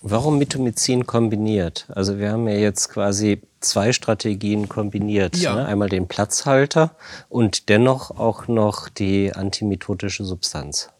[0.00, 1.86] Warum Mitomycin kombiniert?
[1.88, 5.36] Also wir haben ja jetzt quasi zwei Strategien kombiniert.
[5.36, 5.56] Ja.
[5.56, 5.66] Ne?
[5.66, 6.94] Einmal den Platzhalter
[7.28, 10.90] und dennoch auch noch die antimitotische Substanz.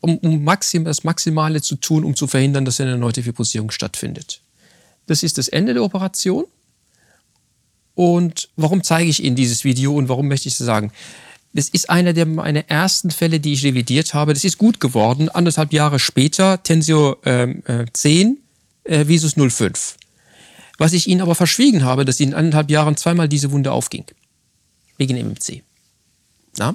[0.00, 4.42] Um, um maxim, das Maximale zu tun, um zu verhindern, dass eine erneute Fibrosierung stattfindet.
[5.08, 6.44] Das ist das Ende der Operation.
[7.94, 10.92] Und warum zeige ich Ihnen dieses Video und warum möchte ich es sagen?
[11.52, 14.34] Das ist einer der meine ersten Fälle, die ich revidiert habe.
[14.34, 15.28] Das ist gut geworden.
[15.28, 18.38] Anderthalb Jahre später, Tensio ähm, äh, 10,
[18.84, 19.96] äh, Visus 05.
[20.76, 24.04] Was ich Ihnen aber verschwiegen habe, dass in anderthalb Jahren zweimal diese Wunde aufging.
[24.96, 25.62] Wegen MMC.
[26.58, 26.74] Na?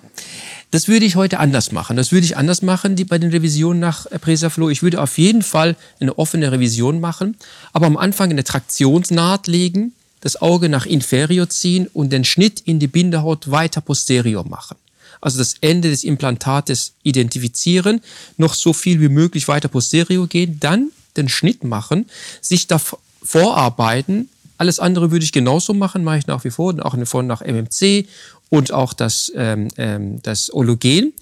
[0.72, 1.98] Das würde ich heute anders machen.
[1.98, 4.70] Das würde ich anders machen die, bei den Revisionen nach Presaflow.
[4.70, 7.38] Ich würde auf jeden Fall eine offene Revision machen,
[7.74, 12.80] aber am Anfang eine Traktionsnaht legen, das Auge nach inferior ziehen und den Schnitt in
[12.80, 14.78] die Bindehaut weiter posterior machen.
[15.22, 18.02] Also das Ende des Implantates identifizieren,
[18.38, 22.10] noch so viel wie möglich weiter posterior gehen, dann den Schnitt machen,
[22.42, 22.82] sich da
[23.22, 24.28] vorarbeiten.
[24.58, 28.08] Alles andere würde ich genauso machen, mache ich nach wie vor, auch von nach MMC
[28.54, 31.14] und auch das, ähm, ähm, das Ologen.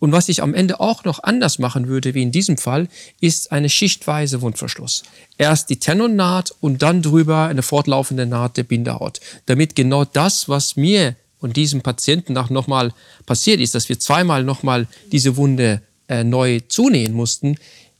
[0.00, 2.88] Und was ich am Ende auch noch anders machen würde, wie in diesem Fall,
[3.20, 5.04] ist eine schichtweise Wundverschluss.
[5.38, 9.20] Erst die Tenonnaht und dann drüber eine fortlaufende Naht der Bindehaut.
[9.46, 12.92] Damit genau das, was mir und diesem Patienten auch nochmal
[13.26, 17.58] passiert ist, dass wir zweimal nochmal diese Wunde äh, neu zunähen mussten,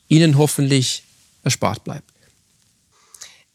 [0.09, 1.05] ihnen hoffentlich
[1.45, 2.12] erspart bleibt.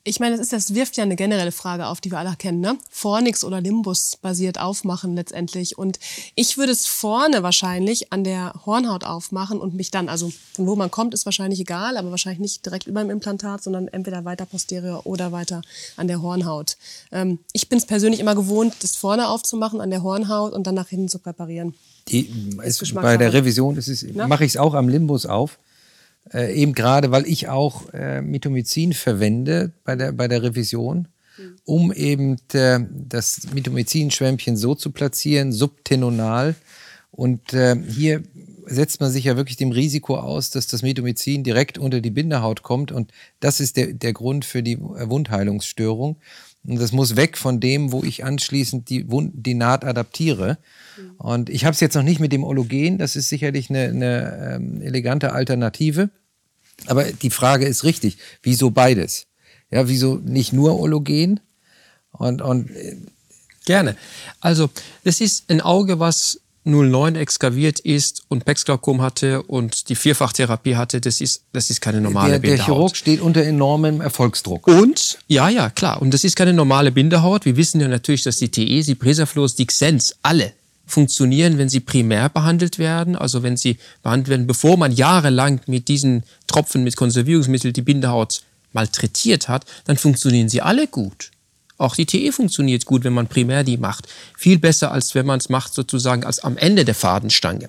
[0.08, 2.62] Ich meine, das, ist, das wirft ja eine generelle Frage auf, die wir alle kennen.
[2.62, 2.78] Ne?
[2.90, 5.78] Fornix oder Limbus basiert aufmachen letztendlich.
[5.78, 6.00] Und
[6.34, 10.78] ich würde es vorne wahrscheinlich an der Hornhaut aufmachen und mich dann, also von wo
[10.78, 14.46] man kommt, ist wahrscheinlich egal, aber wahrscheinlich nicht direkt über dem Implantat, sondern entweder weiter
[14.46, 15.62] posterior oder weiter
[15.98, 16.78] an der Hornhaut.
[17.12, 20.76] Ähm, ich bin es persönlich immer gewohnt, das vorne aufzumachen an der Hornhaut und dann
[20.76, 21.74] nach hinten zu präparieren.
[22.08, 25.60] Die, es, bei der Revision es, mache ich es auch am Limbus auf.
[26.34, 31.08] Äh, eben gerade, weil ich auch äh, Mitomycin verwende bei der, bei der Revision,
[31.66, 36.56] um eben äh, das Mitomycin-Schwämmchen so zu platzieren, subtenonal.
[37.12, 38.24] Und äh, hier
[38.66, 42.64] setzt man sich ja wirklich dem Risiko aus, dass das Mitomycin direkt unter die Bindehaut
[42.64, 42.92] kommt.
[42.92, 46.18] Und das ist der, der Grund für die Wundheilungsstörung.
[46.68, 50.58] Und das muss weg von dem, wo ich anschließend die, die Naht adaptiere.
[51.18, 54.56] Und ich habe es jetzt noch nicht mit dem Ologen, das ist sicherlich eine, eine
[54.56, 56.10] ähm, elegante Alternative.
[56.86, 59.28] Aber die Frage ist richtig, wieso beides?
[59.72, 61.40] Ja, wieso nicht nur Ologen?
[62.12, 62.98] Und, und äh,
[63.68, 63.98] Gerne.
[64.40, 64.70] Also,
[65.04, 71.02] das ist ein Auge, was 09 exkaviert ist und Pexglaukom hatte und die Vierfachtherapie hatte,
[71.02, 72.60] das ist, das ist keine normale der, Bindehaut.
[72.60, 74.68] Der Chirurg steht unter enormem Erfolgsdruck.
[74.68, 76.02] Und, ja, ja, klar.
[76.02, 77.46] Und das ist keine normale Bindehaut.
[77.46, 80.54] Wir wissen ja natürlich, dass die TE, die Presaflos, die Xens, alle
[80.86, 85.88] funktionieren, wenn sie primär behandelt werden, also wenn sie behandelt werden, bevor man jahrelang mit
[85.88, 88.42] diesen Tropfen mit Konservierungsmittel die Bindehaut
[88.74, 91.32] malträtiert hat, dann funktionieren sie alle gut.
[91.78, 94.08] Auch die TE funktioniert gut, wenn man primär die macht.
[94.38, 97.68] Viel besser, als wenn man es macht sozusagen als am Ende der Fadenstange.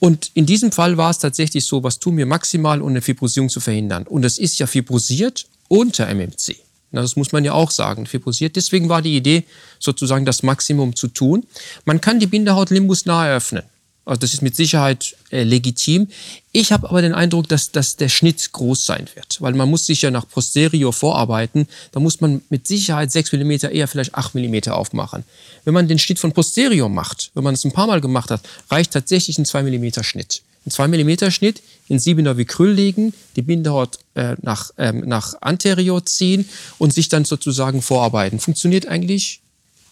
[0.00, 3.50] Und in diesem Fall war es tatsächlich so, was tun wir maximal, um eine Fibrosierung
[3.50, 4.06] zu verhindern.
[4.06, 6.56] Und es ist ja fibrosiert unter MMC.
[6.92, 8.56] Das muss man ja auch sagen, fibrosiert.
[8.56, 9.44] Deswegen war die Idee,
[9.78, 11.46] sozusagen das Maximum zu tun.
[11.84, 13.62] Man kann die Bindehaut limbusnah eröffnen.
[14.04, 16.08] Also das ist mit Sicherheit äh, legitim.
[16.52, 19.86] Ich habe aber den Eindruck, dass, dass der Schnitt groß sein wird, weil man muss
[19.86, 21.68] sich ja nach posterior vorarbeiten.
[21.92, 25.24] Da muss man mit Sicherheit 6 mm, eher vielleicht 8 mm aufmachen.
[25.64, 28.40] Wenn man den Schnitt von posterior macht, wenn man es ein paar Mal gemacht hat,
[28.70, 30.42] reicht tatsächlich ein 2 mm Schnitt.
[30.66, 36.04] Ein 2 mm Schnitt in 7er Vicryl legen, die Bindehaut äh, nach, ähm, nach anterior
[36.04, 36.48] ziehen
[36.78, 38.40] und sich dann sozusagen vorarbeiten.
[38.40, 39.40] Funktioniert eigentlich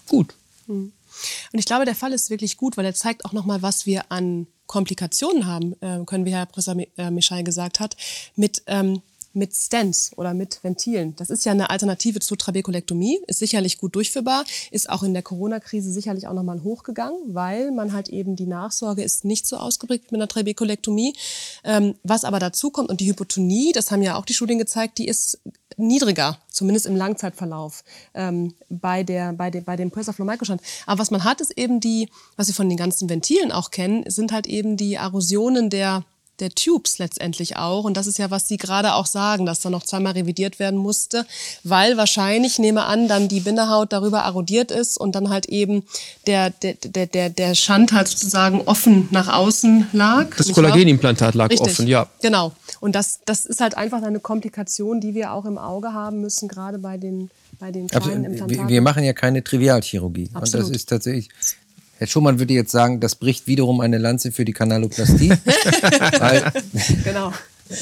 [0.06, 0.34] gut.
[1.52, 4.10] Und ich glaube, der Fall ist wirklich gut, weil er zeigt auch nochmal, was wir
[4.10, 7.96] an Komplikationen haben, äh, können wie Herr Professor äh, Michal gesagt hat,
[8.36, 9.02] mit ähm,
[9.32, 11.14] mit Stents oder mit Ventilen.
[11.16, 15.22] Das ist ja eine Alternative zur Trabekulektomie, ist sicherlich gut durchführbar, ist auch in der
[15.22, 20.12] Corona-Krise sicherlich auch nochmal hochgegangen, weil man halt eben die Nachsorge ist nicht so ausgeprägt
[20.12, 21.14] mit einer Trabekulektomie.
[21.64, 24.98] Ähm, was aber dazu kommt und die Hypotonie, das haben ja auch die Studien gezeigt,
[24.98, 25.38] die ist
[25.76, 30.60] niedriger, zumindest im Langzeitverlauf ähm, bei, der, bei, de, bei dem Presaflomycostand.
[30.86, 34.08] Aber was man hat, ist eben die, was wir von den ganzen Ventilen auch kennen,
[34.10, 36.04] sind halt eben die Erosionen der
[36.40, 37.84] der Tubes letztendlich auch.
[37.84, 40.78] Und das ist ja, was Sie gerade auch sagen, dass da noch zweimal revidiert werden
[40.78, 41.26] musste,
[41.64, 45.84] weil wahrscheinlich, nehme an, dann die Bindehaut darüber erodiert ist und dann halt eben
[46.26, 50.34] der, der, der, der, der Schand halt sozusagen offen nach außen lag.
[50.36, 51.68] Das Kollagenimplantat lag Richtig.
[51.68, 52.08] offen, ja.
[52.22, 52.52] Genau.
[52.80, 56.48] Und das, das ist halt einfach eine Komplikation, die wir auch im Auge haben müssen,
[56.48, 58.68] gerade bei den bei den kleinen wir, Implantaten.
[58.68, 60.28] wir machen ja keine Trivialchirurgie.
[60.32, 60.68] Und Absolut.
[60.68, 61.28] das ist tatsächlich.
[61.98, 65.30] Herr Schumann würde jetzt sagen, das bricht wiederum eine Lanze für die Kanaloplastie.
[66.18, 66.52] weil,
[67.04, 67.32] genau.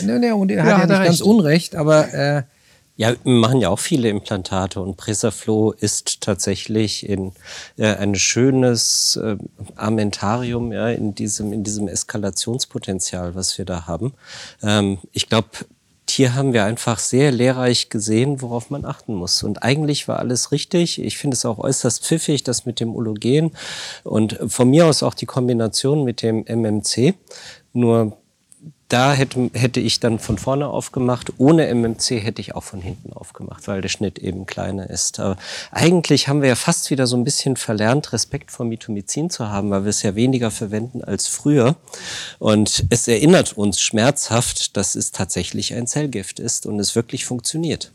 [0.04, 1.22] ne, ne, und er Ja, hat ja hat nicht ganz recht.
[1.22, 2.42] Unrecht, aber äh,
[2.96, 7.32] Ja, wir machen ja auch viele Implantate und Presaflow ist tatsächlich in
[7.76, 9.36] äh, ein schönes äh,
[9.76, 14.14] Armentarium ja, in diesem in diesem Eskalationspotenzial, was wir da haben.
[14.62, 15.48] Ähm, ich glaube,
[16.16, 19.42] hier haben wir einfach sehr lehrreich gesehen, worauf man achten muss.
[19.42, 21.00] Und eigentlich war alles richtig.
[21.00, 23.52] Ich finde es auch äußerst pfiffig, das mit dem Ologen
[24.02, 27.14] und von mir aus auch die Kombination mit dem MMC.
[27.74, 28.16] Nur
[28.88, 31.32] da hätte, hätte ich dann von vorne aufgemacht.
[31.38, 35.18] Ohne MMC hätte ich auch von hinten aufgemacht, weil der Schnitt eben kleiner ist.
[35.18, 35.36] Aber
[35.72, 39.70] eigentlich haben wir ja fast wieder so ein bisschen verlernt, Respekt vor Mitomycin zu haben,
[39.70, 41.74] weil wir es ja weniger verwenden als früher.
[42.38, 47.92] Und es erinnert uns schmerzhaft, dass es tatsächlich ein Zellgift ist und es wirklich funktioniert.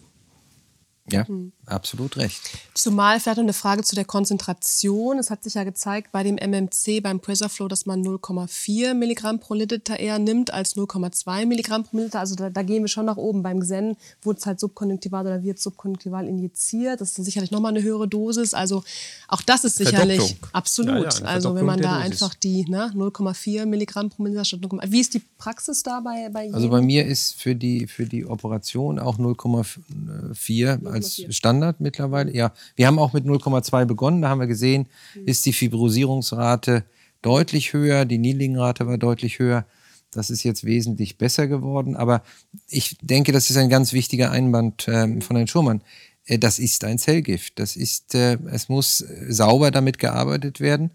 [1.09, 1.53] ja, Mhm.
[1.65, 2.39] Absolut recht.
[2.73, 5.19] Zumal vielleicht noch eine Frage zu der Konzentration.
[5.19, 9.53] Es hat sich ja gezeigt bei dem MMC, beim Presaflow, dass man 0,4 Milligramm pro
[9.53, 12.19] Liter eher nimmt als 0,2 Milligramm pro Liter.
[12.19, 13.43] Also da, da gehen wir schon nach oben.
[13.43, 17.01] Beim Xen wurde es halt subkonjunktival oder wird subkonjunktival injiziert.
[17.01, 18.53] Das ist sicherlich nochmal eine höhere Dosis.
[18.53, 18.83] Also
[19.27, 20.49] auch das ist sicherlich Verdopplung.
[20.53, 21.13] absolut.
[21.13, 24.91] Ja, ja, also wenn man da einfach die ne, 0,4 Milligramm pro Milliliter statt 0,1.
[24.91, 26.55] Wie ist die Praxis da bei, bei jedem?
[26.55, 31.21] Also bei mir ist für die, für die Operation auch 0,4 als
[31.51, 32.33] Standard mittlerweile.
[32.33, 34.21] Ja, wir haben auch mit 0,2 begonnen.
[34.21, 34.87] Da haben wir gesehen,
[35.25, 36.85] ist die Fibrosierungsrate
[37.21, 39.65] deutlich höher, die Niedlingenrate war deutlich höher.
[40.11, 41.95] Das ist jetzt wesentlich besser geworden.
[41.95, 42.23] Aber
[42.67, 45.81] ich denke, das ist ein ganz wichtiger Einwand ähm, von Herrn Schurmann.
[46.25, 47.59] Äh, Das ist ein Zellgift.
[47.59, 50.91] Das ist, äh, es muss sauber damit gearbeitet werden.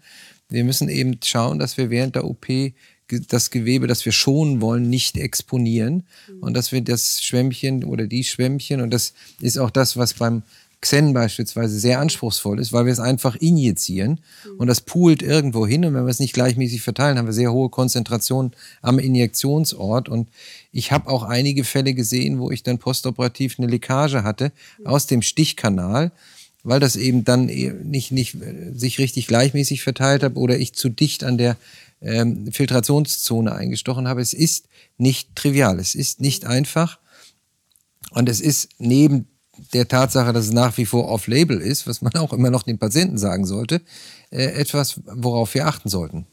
[0.49, 2.47] Wir müssen eben schauen, dass wir während der OP
[3.29, 6.03] das Gewebe, das wir schonen wollen, nicht exponieren.
[6.41, 10.43] Und dass wir das Schwämmchen oder die Schwämmchen und das ist auch das, was beim
[10.79, 14.19] Xen beispielsweise sehr anspruchsvoll ist, weil wir es einfach injizieren.
[14.59, 15.83] Und das poolt irgendwo hin.
[15.83, 18.51] Und wenn wir es nicht gleichmäßig verteilen, haben wir sehr hohe Konzentrationen
[18.83, 20.07] am Injektionsort.
[20.07, 20.27] Und
[20.71, 24.51] ich habe auch einige Fälle gesehen, wo ich dann postoperativ eine Leckage hatte
[24.83, 26.11] aus dem Stichkanal
[26.63, 30.73] weil das eben dann eh nicht, nicht äh, sich richtig gleichmäßig verteilt hat oder ich
[30.73, 31.55] zu dicht an der
[32.01, 34.21] ähm, Filtrationszone eingestochen habe.
[34.21, 34.67] Es ist
[34.97, 36.99] nicht trivial, es ist nicht einfach
[38.11, 39.27] und es ist neben
[39.73, 42.77] der Tatsache, dass es nach wie vor off-label ist, was man auch immer noch den
[42.77, 43.81] Patienten sagen sollte,
[44.29, 46.27] äh, etwas, worauf wir achten sollten.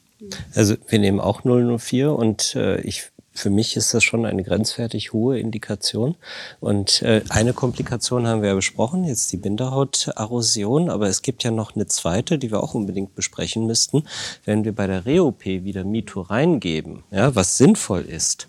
[0.54, 5.12] Also wir nehmen auch 004 und äh, ich für mich ist das schon eine grenzwertig
[5.12, 6.14] hohe Indikation.
[6.60, 11.50] Und äh, eine Komplikation haben wir ja besprochen, jetzt die Binderhauterosion, aber es gibt ja
[11.50, 14.04] noch eine zweite, die wir auch unbedingt besprechen müssten.
[14.44, 18.46] Wenn wir bei der Re-OP wieder Mito reingeben, ja, was sinnvoll ist,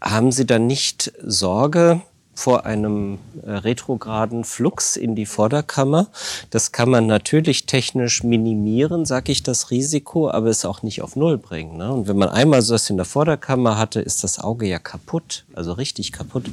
[0.00, 2.02] haben Sie dann nicht Sorge,
[2.40, 6.08] vor einem äh, retrograden Flux in die Vorderkammer.
[6.48, 11.16] Das kann man natürlich technisch minimieren, sag ich das Risiko, aber es auch nicht auf
[11.16, 11.76] Null bringen.
[11.76, 11.92] Ne?
[11.92, 15.44] Und wenn man einmal so was in der Vorderkammer hatte, ist das Auge ja kaputt,
[15.52, 16.44] also richtig kaputt.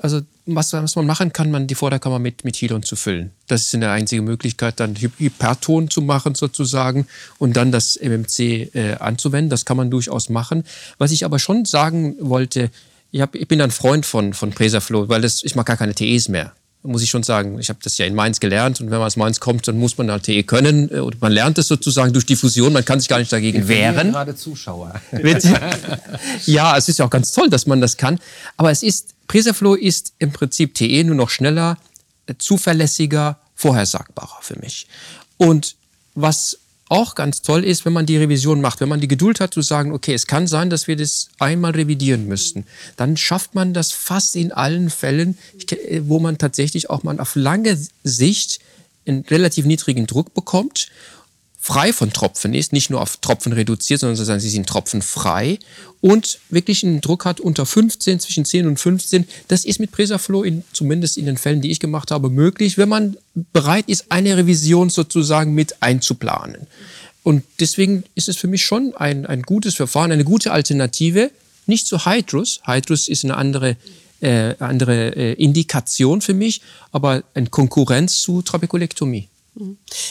[0.00, 3.32] Also was, was man machen kann, man die Vorderkammer mit, mit Hilon zu füllen.
[3.48, 7.06] Das ist eine einzige Möglichkeit, dann Hy- Hyperton zu machen sozusagen
[7.38, 9.50] und dann das MMC äh, anzuwenden.
[9.50, 10.64] Das kann man durchaus machen.
[10.98, 12.70] Was ich aber schon sagen wollte,
[13.10, 15.94] ich, hab, ich bin ein Freund von, von Presaflow, weil das, ich mag gar keine
[15.94, 16.52] TEs mehr.
[16.84, 17.58] Muss ich schon sagen.
[17.58, 19.98] Ich habe das ja in Mainz gelernt und wenn man aus Mainz kommt, dann muss
[19.98, 20.88] man halt TE können.
[20.94, 24.12] äh, Und man lernt es sozusagen durch Diffusion, man kann sich gar nicht dagegen wehren.
[24.12, 24.94] gerade Zuschauer.
[26.46, 28.18] Ja, es ist ja auch ganz toll, dass man das kann.
[28.56, 31.78] Aber es ist, Presaflow ist im Prinzip TE nur noch schneller,
[32.26, 34.86] äh, zuverlässiger, vorhersagbarer für mich.
[35.36, 35.74] Und
[36.14, 36.58] was
[36.88, 39.62] auch ganz toll ist, wenn man die Revision macht, wenn man die Geduld hat zu
[39.62, 42.64] sagen, okay, es kann sein, dass wir das einmal revidieren müssten,
[42.96, 45.38] dann schafft man das fast in allen Fällen,
[45.70, 48.60] äh, wo man tatsächlich auch mal auf lange Sicht
[49.06, 50.88] einen relativ niedrigen Druck bekommt
[51.60, 55.58] frei von Tropfen ist, nicht nur auf Tropfen reduziert, sondern sozusagen sie sind tropfenfrei
[56.00, 59.26] und wirklich einen Druck hat unter 15, zwischen 10 und 15.
[59.48, 62.88] Das ist mit Presaflow in, zumindest in den Fällen, die ich gemacht habe, möglich, wenn
[62.88, 63.16] man
[63.52, 66.68] bereit ist, eine Revision sozusagen mit einzuplanen.
[67.24, 71.30] Und deswegen ist es für mich schon ein, ein gutes Verfahren, eine gute Alternative,
[71.66, 72.60] nicht zu Hydrus.
[72.64, 73.76] Hydrus ist eine andere,
[74.20, 79.28] äh, andere äh, Indikation für mich, aber eine Konkurrenz zu Trabekulektomie.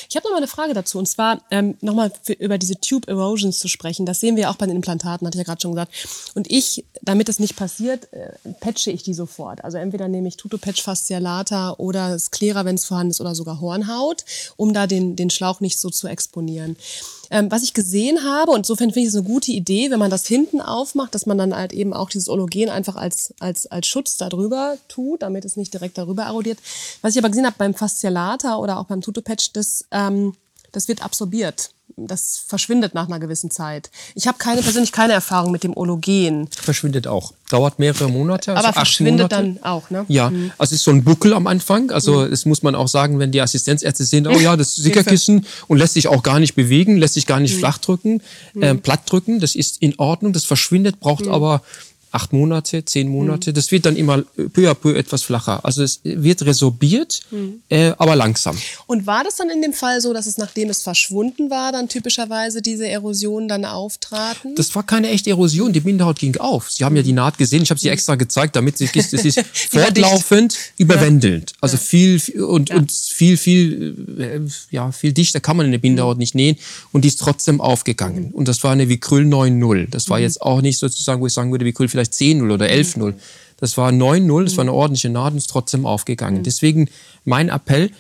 [0.10, 3.60] Ich habe noch mal eine Frage dazu und zwar ähm, nochmal über diese Tube Erosions
[3.60, 4.06] zu sprechen.
[4.06, 5.92] Das sehen wir auch bei den Implantaten, hatte ich ja gerade schon gesagt.
[6.36, 9.64] Und ich, damit das nicht passiert, äh, patche ich die sofort.
[9.64, 14.24] Also entweder nehme ich Tutopatch fascialata oder Sklera, wenn es vorhanden ist, oder sogar Hornhaut,
[14.56, 16.78] um da den, den Schlauch nicht so zu exponieren.
[17.30, 20.12] Ähm, was ich gesehen habe, und insofern finde ich es eine gute Idee, wenn man
[20.12, 23.88] das hinten aufmacht, dass man dann halt eben auch dieses Ologen einfach als, als, als
[23.88, 26.60] Schutz darüber tut, damit es nicht direkt darüber erodiert.
[27.02, 30.34] Was ich aber gesehen habe beim Fascialata oder auch beim Tutopatch, das, ähm,
[30.72, 33.90] das wird absorbiert das verschwindet nach einer gewissen Zeit.
[34.14, 36.48] Ich habe keine persönlich keine Erfahrung mit dem Ologen.
[36.52, 37.34] Verschwindet auch.
[37.50, 38.56] Dauert mehrere Monate.
[38.56, 40.06] Also Aber verschwindet dann auch, ne?
[40.08, 40.52] Ja, mhm.
[40.60, 41.90] also es ist so ein Buckel am Anfang.
[41.90, 42.30] Also mhm.
[42.30, 45.96] das muss man auch sagen, wenn die Assistenzärzte sehen, oh ja, das Sickerkissen und lässt
[45.96, 47.60] sich auch gar nicht bewegen, lässt sich gar nicht mhm.
[47.60, 48.22] flach drücken,
[48.60, 49.40] äh, platt drücken.
[49.40, 51.32] Das ist in Ordnung, das verschwindet, braucht mhm.
[51.32, 51.64] aber
[52.12, 53.52] acht Monate, zehn Monate.
[53.52, 53.56] Mhm.
[53.56, 55.64] Das wird dann immer peu à peu etwas flacher.
[55.66, 57.62] Also es wird resorbiert, mhm.
[57.70, 58.58] äh, aber langsam.
[58.86, 61.90] Und war das dann in dem Fall so, dass es nachdem es verschwunden war, dann
[61.90, 64.56] typischerweise diese Erosionen dann auftraten?
[64.56, 65.74] Das war keine echte Erosion.
[65.74, 66.72] Die Bindehaut ging auf.
[66.72, 67.64] Sie haben ja die Naht gesehen.
[67.64, 69.40] Ich habe sie extra gezeigt, damit sie das ist
[69.72, 71.54] fortlaufend überwendelnd.
[71.62, 71.82] Also ja.
[71.82, 72.78] viel und, ja.
[72.78, 76.20] und viel viel äh, ja viel dichter kann man in der Bindehaut mhm.
[76.20, 76.58] nicht nähen
[76.92, 78.30] und die ist trotzdem aufgegangen.
[78.30, 78.32] Mhm.
[78.32, 79.90] Und das war eine Vicryl 9.0.
[79.90, 80.24] Das war mhm.
[80.24, 83.14] jetzt auch nicht sozusagen, wo ich sagen würde, Vicryl vielleicht 10-0 oder 11-0.
[83.60, 86.44] Das war 9-0, das war eine ordentliche Naht und ist trotzdem aufgegangen.
[86.44, 86.90] Deswegen
[87.26, 87.92] mein Appell,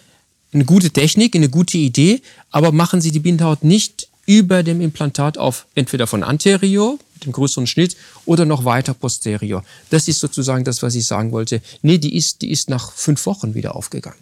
[0.53, 2.21] eine gute Technik, eine gute Idee,
[2.51, 7.31] aber machen Sie die Bindhaut nicht über dem Implantat auf, entweder von anterior, mit dem
[7.31, 7.95] größeren Schnitt,
[8.25, 9.63] oder noch weiter posterior.
[9.89, 11.61] Das ist sozusagen das, was ich sagen wollte.
[11.81, 14.19] Nee, die ist, die ist nach fünf Wochen wieder aufgegangen.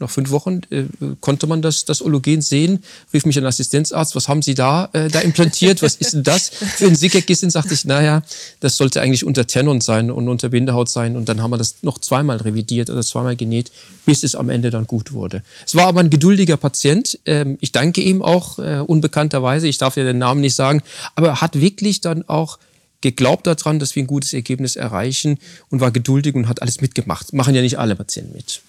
[0.00, 0.84] Nach fünf Wochen äh,
[1.20, 5.08] konnte man das, das Ologen sehen, rief mich ein Assistenzarzt, was haben Sie da, äh,
[5.08, 7.50] da implantiert, was ist denn das für ein Sickerkissen?
[7.50, 8.22] Sagte ich, naja,
[8.60, 11.76] das sollte eigentlich unter Tenon sein und unter Bindehaut sein und dann haben wir das
[11.82, 13.72] noch zweimal revidiert oder zweimal genäht,
[14.06, 15.42] bis es am Ende dann gut wurde.
[15.66, 19.96] Es war aber ein geduldiger Patient, ähm, ich danke ihm auch äh, unbekannterweise, ich darf
[19.96, 20.82] ja den Namen nicht sagen,
[21.16, 22.58] aber er hat wirklich dann auch
[23.00, 25.38] geglaubt daran, dass wir ein gutes Ergebnis erreichen
[25.70, 27.32] und war geduldig und hat alles mitgemacht.
[27.32, 28.60] Machen ja nicht alle Patienten mit.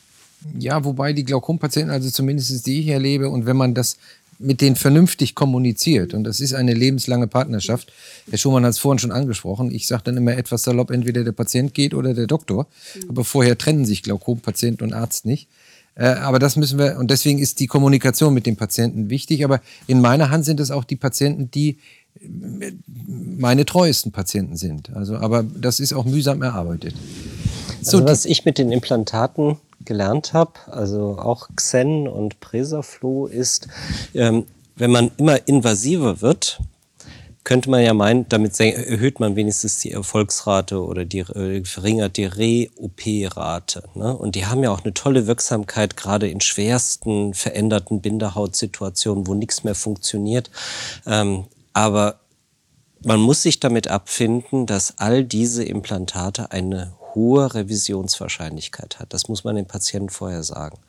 [0.58, 3.98] Ja, wobei die Glaukompatienten, also zumindest die ich erlebe, und wenn man das
[4.40, 7.92] mit denen vernünftig kommuniziert, und das ist eine lebenslange Partnerschaft,
[8.30, 11.34] Herr Schumann hat es vorhin schon angesprochen, ich sage dann immer etwas salopp, entweder der
[11.34, 12.68] Patient geht oder der Doktor,
[13.10, 15.50] aber vorher trennen sich Glaukompatient und Arzt nicht.
[15.96, 19.60] Äh, aber das müssen wir, und deswegen ist die Kommunikation mit dem Patienten wichtig, aber
[19.88, 21.78] in meiner Hand sind es auch die Patienten, die
[23.06, 24.90] meine treuesten Patienten sind.
[24.96, 26.96] Also, aber das ist auch mühsam erarbeitet.
[27.82, 33.68] So, also was ich mit den Implantaten gelernt habe, also auch Xen und Presaflow, ist,
[34.14, 36.60] ähm, wenn man immer invasiver wird,
[37.44, 42.26] könnte man ja meinen, damit erhöht man wenigstens die Erfolgsrate oder die, äh, verringert die
[42.26, 43.84] Re-OP-Rate.
[43.96, 44.16] Ne?
[44.16, 49.64] Und die haben ja auch eine tolle Wirksamkeit, gerade in schwersten veränderten Binderhautsituationen, wo nichts
[49.64, 50.52] mehr funktioniert.
[51.08, 52.20] Ähm, aber
[53.04, 59.14] man muss sich damit abfinden, dass all diese Implantate eine hohe Revisionswahrscheinlichkeit hat.
[59.14, 60.80] Das muss man dem Patienten vorher sagen.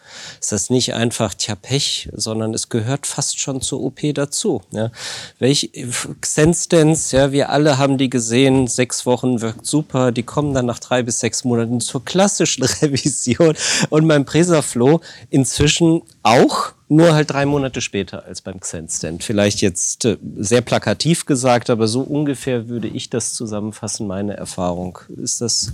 [0.40, 4.62] Ist nicht einfach, tja, Pech, sondern es gehört fast schon zur OP dazu.
[4.70, 4.90] Ja.
[5.38, 5.72] Welch
[6.20, 10.78] Xenstens, ja, wir alle haben die gesehen, sechs Wochen wirkt super, die kommen dann nach
[10.78, 13.56] drei bis sechs Monaten zur klassischen Revision
[13.90, 15.00] und beim Presaflow
[15.30, 19.22] inzwischen auch, nur halt drei Monate später als beim Xenstent.
[19.22, 24.98] Vielleicht jetzt äh, sehr plakativ gesagt, aber so ungefähr würde ich das zusammenfassen, meine Erfahrung.
[25.16, 25.72] Ist das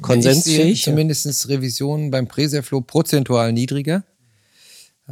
[0.00, 0.82] konsensfähig.
[0.82, 4.04] Zumindest Revisionen beim Preserflow prozentual niedriger.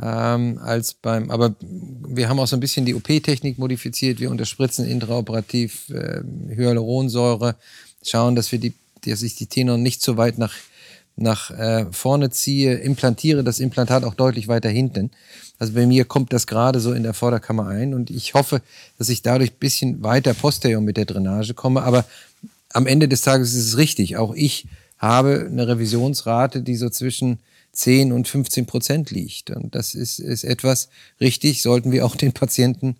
[0.00, 4.20] Ähm, als beim, aber wir haben auch so ein bisschen die OP-Technik modifiziert.
[4.20, 6.20] Wir unterspritzen intraoperativ äh,
[6.54, 7.56] Hyaluronsäure,
[8.02, 8.74] schauen, dass wir die,
[9.06, 10.52] dass ich die Tenor nicht so weit nach,
[11.16, 15.12] nach äh, vorne ziehe, implantiere das Implantat auch deutlich weiter hinten.
[15.58, 18.60] Also bei mir kommt das gerade so in der Vorderkammer ein und ich hoffe,
[18.98, 21.82] dass ich dadurch ein bisschen weiter posterior mit der Drainage komme.
[21.82, 22.04] Aber
[22.72, 24.16] am Ende des Tages ist es richtig.
[24.16, 24.66] Auch ich
[24.98, 27.38] habe eine Revisionsrate, die so zwischen
[27.72, 29.50] 10 und 15 Prozent liegt.
[29.50, 30.88] Und das ist, ist etwas
[31.20, 32.96] richtig, sollten wir auch den Patienten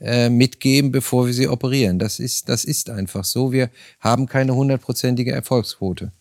[0.00, 1.98] äh, mitgeben, bevor wir sie operieren.
[1.98, 3.52] Das ist, das ist einfach so.
[3.52, 6.12] Wir haben keine hundertprozentige Erfolgsquote.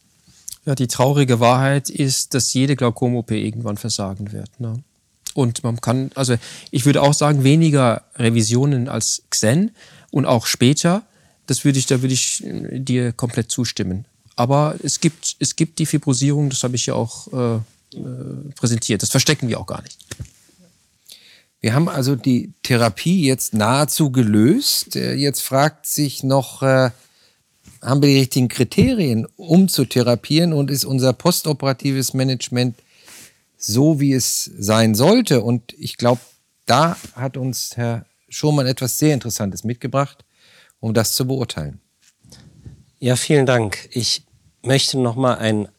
[0.66, 4.60] Ja, die traurige Wahrheit ist, dass jede Glaukom-OP irgendwann versagen wird.
[4.60, 4.84] Ne?
[5.34, 6.36] Und man kann, also
[6.72, 9.72] ich würde auch sagen, weniger Revisionen als Xen
[10.12, 11.04] und auch später
[11.50, 14.06] das würde ich, da würde ich äh, dir komplett zustimmen.
[14.36, 17.56] Aber es gibt, es gibt die Fibrosierung, das habe ich ja auch äh,
[17.98, 19.02] äh, präsentiert.
[19.02, 19.98] Das verstecken wir auch gar nicht.
[21.60, 24.96] Wir haben also die Therapie jetzt nahezu gelöst.
[24.96, 26.92] Äh, jetzt fragt sich noch, äh,
[27.82, 32.78] haben wir die richtigen Kriterien, um zu therapieren und ist unser postoperatives Management
[33.58, 35.42] so, wie es sein sollte?
[35.42, 36.22] Und ich glaube,
[36.66, 40.24] da hat uns Herr Schumann etwas sehr Interessantes mitgebracht
[40.80, 41.80] um das zu beurteilen.
[43.00, 43.90] Ja, vielen Dank.
[43.92, 44.24] Ich
[44.62, 45.70] möchte noch mal ein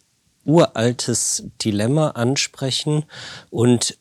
[0.44, 3.04] uraltes Dilemma ansprechen
[3.50, 3.98] und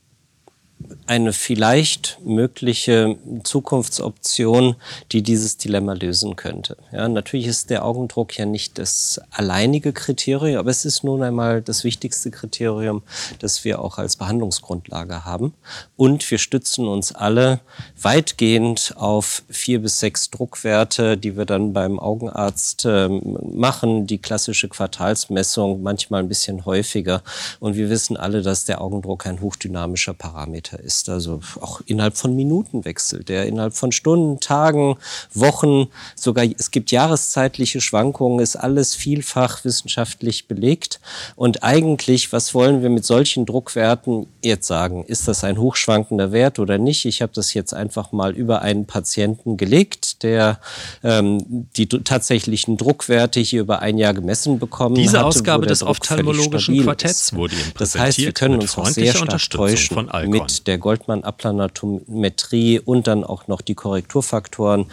[1.08, 4.76] eine vielleicht mögliche Zukunftsoption,
[5.12, 6.78] die dieses Dilemma lösen könnte.
[6.92, 11.62] Ja, natürlich ist der Augendruck ja nicht das alleinige Kriterium, aber es ist nun einmal
[11.62, 13.02] das wichtigste Kriterium,
[13.40, 15.54] das wir auch als Behandlungsgrundlage haben.
[15.98, 17.60] Und wir stützen uns alle
[18.00, 24.70] weitgehend auf vier bis sechs Druckwerte, die wir dann beim Augenarzt äh, machen, die klassische
[24.70, 27.24] Quartalsmessung, manchmal ein bisschen häufiger.
[27.60, 31.10] Und wir wissen alle, dass der Augendruck ein hochdynamischer Parameter ist ist.
[31.10, 34.98] Also auch innerhalb von Minuten wechselt der, innerhalb von Stunden, Tagen,
[35.34, 41.00] Wochen, sogar es gibt jahreszeitliche Schwankungen, ist alles vielfach wissenschaftlich belegt.
[41.36, 45.04] Und eigentlich, was wollen wir mit solchen Druckwerten jetzt sagen?
[45.06, 47.06] Ist das ein hochschwankender Wert oder nicht?
[47.06, 50.60] Ich habe das jetzt einfach mal über einen Patienten gelegt, der
[51.04, 56.82] ähm, die tatsächlichen Druckwerte hier über ein Jahr gemessen bekommen Diese hatte, Ausgabe des ophthalmologischen
[56.84, 57.36] Quartetts ist.
[57.36, 60.48] wurde Ihnen Das heißt, wir können uns auch sehr stark täuschen von Alcon.
[60.68, 64.86] Der Goldmann-Applanometrie und dann auch noch die Korrekturfaktoren.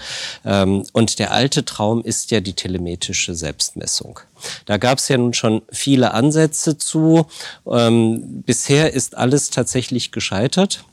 [0.44, 4.20] Ähm, und der alte Traum ist ja die telemetrische Selbstmessung.
[4.66, 7.26] Da gab es ja nun schon viele Ansätze zu.
[7.70, 10.84] Ähm, bisher ist alles tatsächlich gescheitert.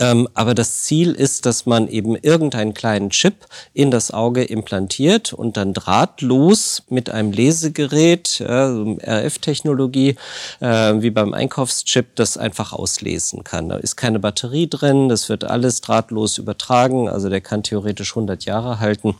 [0.00, 5.32] Ähm, aber das Ziel ist, dass man eben irgendeinen kleinen Chip in das Auge implantiert
[5.32, 10.16] und dann drahtlos mit einem Lesegerät, äh, RF-Technologie,
[10.60, 13.68] äh, wie beim Einkaufschip, das einfach auslesen kann.
[13.68, 18.46] Da ist keine Batterie drin, das wird alles drahtlos übertragen, also der kann theoretisch 100
[18.46, 19.16] Jahre halten.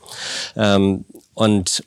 [0.57, 1.05] Ähm,
[1.35, 1.85] und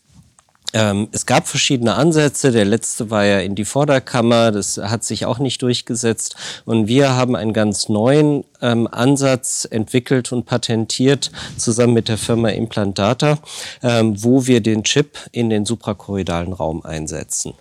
[0.74, 2.51] ähm, es gab verschiedene Ansätze.
[2.51, 4.51] Der letzte war ja in die Vorderkammer.
[4.51, 6.36] Das hat sich auch nicht durchgesetzt.
[6.65, 12.49] Und wir haben einen ganz neuen ähm, Ansatz entwickelt und patentiert zusammen mit der Firma
[12.49, 13.38] Implantata,
[13.84, 17.53] ähm, wo wir den Chip in den suprakorridalen Raum einsetzen.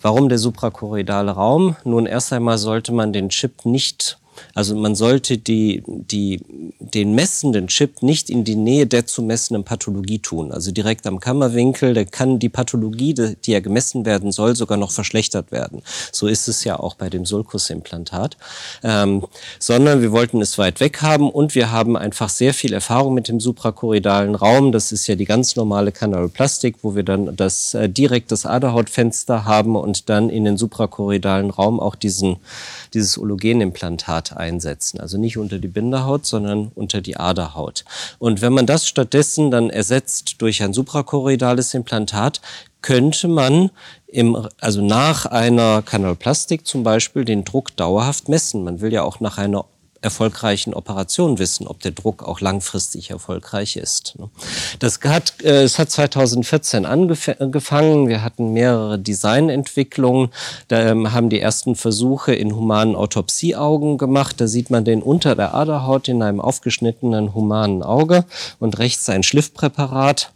[0.00, 1.76] Warum der suprakorridale Raum?
[1.84, 4.18] Nun, erst einmal sollte man den Chip nicht
[4.54, 6.40] also man sollte die, die,
[6.78, 10.52] den messenden Chip nicht in die Nähe der zu messenden Pathologie tun.
[10.52, 14.90] Also direkt am Kammerwinkel, da kann die Pathologie, die ja gemessen werden soll, sogar noch
[14.90, 15.82] verschlechtert werden.
[16.12, 18.36] So ist es ja auch bei dem Sulcus-Implantat.
[18.82, 19.24] Ähm,
[19.58, 23.28] sondern wir wollten es weit weg haben und wir haben einfach sehr viel Erfahrung mit
[23.28, 24.72] dem suprakorridalen Raum.
[24.72, 29.44] Das ist ja die ganz normale Kanalplastik, wo wir dann das äh, direkt das Aderhautfenster
[29.44, 32.36] haben und dann in den suprakorridalen Raum auch diesen,
[32.94, 35.00] dieses Ologenimplantat Implantat einsetzen.
[35.00, 37.84] Also nicht unter die Bindehaut, sondern unter die Aderhaut.
[38.18, 42.40] Und wenn man das stattdessen dann ersetzt durch ein suprakorridales Implantat,
[42.80, 43.70] könnte man
[44.06, 48.64] im, also nach einer Kanalplastik zum Beispiel den Druck dauerhaft messen.
[48.64, 49.64] Man will ja auch nach einer
[50.02, 54.18] erfolgreichen Operationen wissen, ob der Druck auch langfristig erfolgreich ist.
[54.18, 54.28] Ne?
[54.80, 58.08] Das hat, äh, es hat 2014 angefangen.
[58.08, 60.30] Wir hatten mehrere Designentwicklungen.
[60.68, 64.40] Da ähm, haben die ersten Versuche in humanen Autopsieaugen gemacht.
[64.40, 68.24] Da sieht man den unter der Aderhaut in einem aufgeschnittenen humanen Auge
[68.58, 70.32] und rechts ein Schliffpräparat.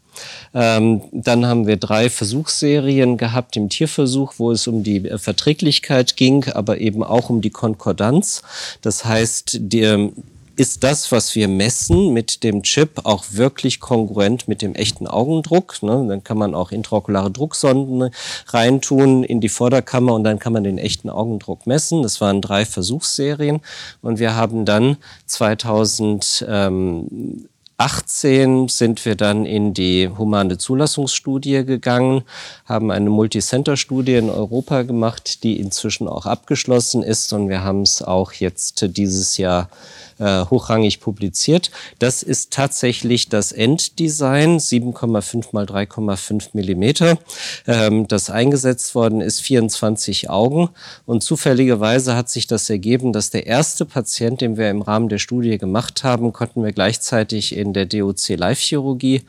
[0.55, 6.45] Ähm, dann haben wir drei Versuchsserien gehabt im Tierversuch, wo es um die Verträglichkeit ging,
[6.53, 8.43] aber eben auch um die Konkordanz.
[8.83, 10.12] Das heißt, die,
[10.57, 15.83] ist das, was wir messen mit dem Chip, auch wirklich kongruent mit dem echten Augendruck.
[15.83, 16.07] Ne?
[16.09, 18.11] Dann kann man auch intraokulare Drucksonden
[18.49, 22.03] reintun in die Vorderkammer und dann kann man den echten Augendruck messen.
[22.03, 23.61] Das waren drei Versuchsserien
[24.01, 24.97] und wir haben dann
[25.27, 27.49] 2000 ähm,
[27.79, 32.22] 18 sind wir dann in die humane Zulassungsstudie gegangen,
[32.64, 38.01] haben eine Multicenter-Studie in Europa gemacht, die inzwischen auch abgeschlossen ist und wir haben es
[38.01, 39.68] auch jetzt dieses Jahr
[40.19, 41.71] äh, hochrangig publiziert.
[41.99, 47.19] Das ist tatsächlich das Enddesign, 7,5 mal 3,5 Millimeter,
[47.67, 50.71] ähm, das eingesetzt worden ist, 24 Augen.
[51.05, 55.19] Und zufälligerweise hat sich das ergeben, dass der erste Patient, den wir im Rahmen der
[55.19, 59.23] Studie gemacht haben, konnten wir gleichzeitig in der DOC Live-Chirurgie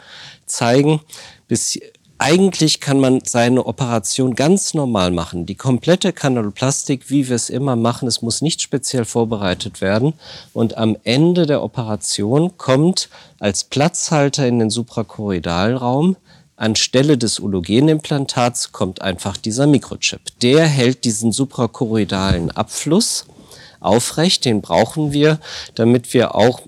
[0.45, 1.01] zeigen.
[1.47, 1.79] Bis
[2.20, 5.45] eigentlich kann man seine Operation ganz normal machen.
[5.45, 10.13] Die komplette Kanaloplastik, wie wir es immer machen, es muss nicht speziell vorbereitet werden.
[10.53, 13.09] Und am Ende der Operation kommt
[13.39, 16.18] als Platzhalter in den suprakorridalraum
[16.57, 20.22] Anstelle des Ologenimplantats kommt einfach dieser Mikrochip.
[20.41, 23.26] Der hält diesen suprakorridalen Abfluss
[23.80, 25.39] aufrecht, den brauchen wir,
[25.76, 26.61] damit wir auch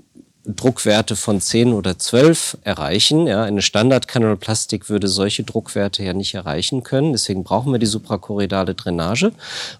[0.45, 3.27] Druckwerte von 10 oder 12 erreichen.
[3.27, 7.11] Ja, eine Standardkanalplastik würde solche Druckwerte ja nicht erreichen können.
[7.11, 9.31] Deswegen brauchen wir die suprakorridale Drainage.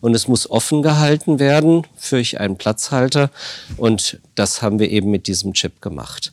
[0.01, 3.32] Und es muss offen gehalten werden für einen Platzhalter.
[3.78, 6.32] Und das haben wir eben mit diesem Chip gemacht.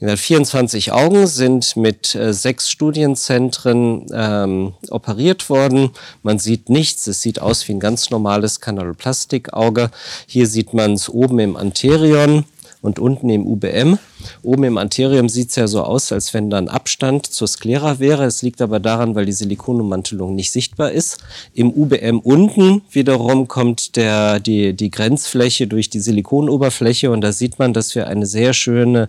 [0.00, 5.90] 24 Augen sind mit äh, sechs Studienzentren ähm, operiert worden.
[6.22, 7.08] Man sieht nichts.
[7.08, 9.90] Es sieht aus wie ein ganz normales Kanaloplastikauge.
[10.26, 12.44] Hier sieht man es oben im Anterion
[12.82, 13.98] und unten im UBM.
[14.42, 17.98] Oben im Anterium sieht es ja so aus, als wenn da ein Abstand zur Sklera
[17.98, 18.24] wäre.
[18.24, 21.18] Es liegt aber daran, weil die Silikonummantelung nicht sichtbar ist.
[21.54, 27.58] Im UBM unten wiederum kommt der, die, die Grenzfläche durch die Silikonoberfläche und da sieht
[27.58, 29.08] man, dass wir eine sehr schöne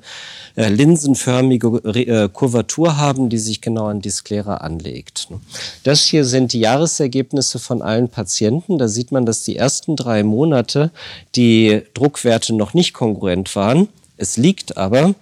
[0.55, 5.27] äh, linsenförmige äh, Kurvatur haben, die sich genau an die Sklera anlegt.
[5.83, 8.77] Das hier sind die Jahresergebnisse von allen Patienten.
[8.77, 10.91] Da sieht man, dass die ersten drei Monate
[11.35, 13.89] die Druckwerte noch nicht kongruent waren.
[14.21, 15.15] Es liegt aber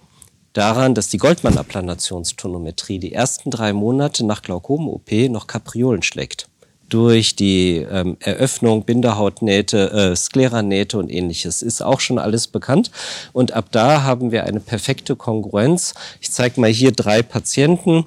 [0.54, 6.47] daran, dass die Goldmann-Applanationstonometrie die ersten drei Monate nach Glaukom-OP noch Kapriolen schlägt
[6.88, 11.62] durch die ähm, Eröffnung, Bindehautnähte, äh, Skleranähte und ähnliches.
[11.62, 12.90] Ist auch schon alles bekannt.
[13.32, 15.94] Und ab da haben wir eine perfekte Kongruenz.
[16.20, 18.04] Ich zeige mal hier drei Patienten,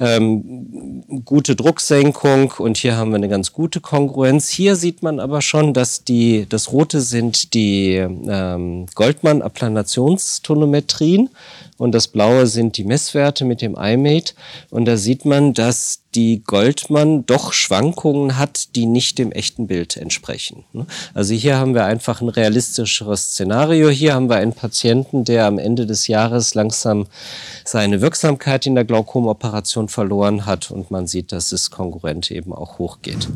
[0.00, 4.48] ähm, gute Drucksenkung und hier haben wir eine ganz gute Kongruenz.
[4.48, 11.30] Hier sieht man aber schon, dass die, das Rote sind die ähm, Goldmann-Applanationstonometrien
[11.76, 14.34] und das Blaue sind die Messwerte mit dem iMate.
[14.70, 19.96] Und da sieht man, dass die Goldmann doch Schwankungen hat, die nicht dem echten Bild
[19.96, 20.64] entsprechen.
[21.12, 23.88] Also hier haben wir einfach ein realistischeres Szenario.
[23.88, 27.06] Hier haben wir einen Patienten, der am Ende des Jahres langsam
[27.64, 32.78] seine Wirksamkeit in der Glaukomoperation verloren hat und man sieht, dass es konkurrent eben auch
[32.78, 33.28] hochgeht.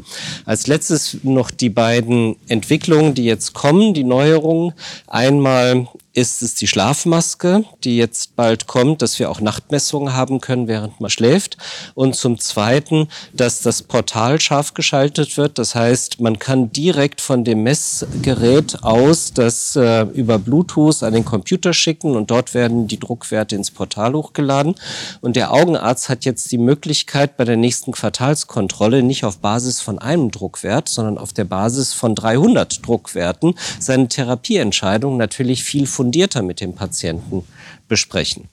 [0.44, 4.72] Als letztes noch die beiden Entwicklungen, die jetzt kommen, die Neuerungen.
[5.08, 5.88] Einmal
[6.18, 11.00] ist es die Schlafmaske, die jetzt bald kommt, dass wir auch Nachtmessungen haben können, während
[11.00, 11.56] man schläft.
[11.94, 15.58] Und zum Zweiten, dass das Portal scharf geschaltet wird.
[15.58, 21.24] Das heißt, man kann direkt von dem Messgerät aus das äh, über Bluetooth an den
[21.24, 24.74] Computer schicken und dort werden die Druckwerte ins Portal hochgeladen.
[25.20, 30.00] Und der Augenarzt hat jetzt die Möglichkeit, bei der nächsten Quartalskontrolle nicht auf Basis von
[30.00, 36.40] einem Druckwert, sondern auf der Basis von 300 Druckwerten seine Therapieentscheidung natürlich viel fundierter fundierter
[36.42, 37.44] mit dem Patienten
[37.86, 38.48] besprechen.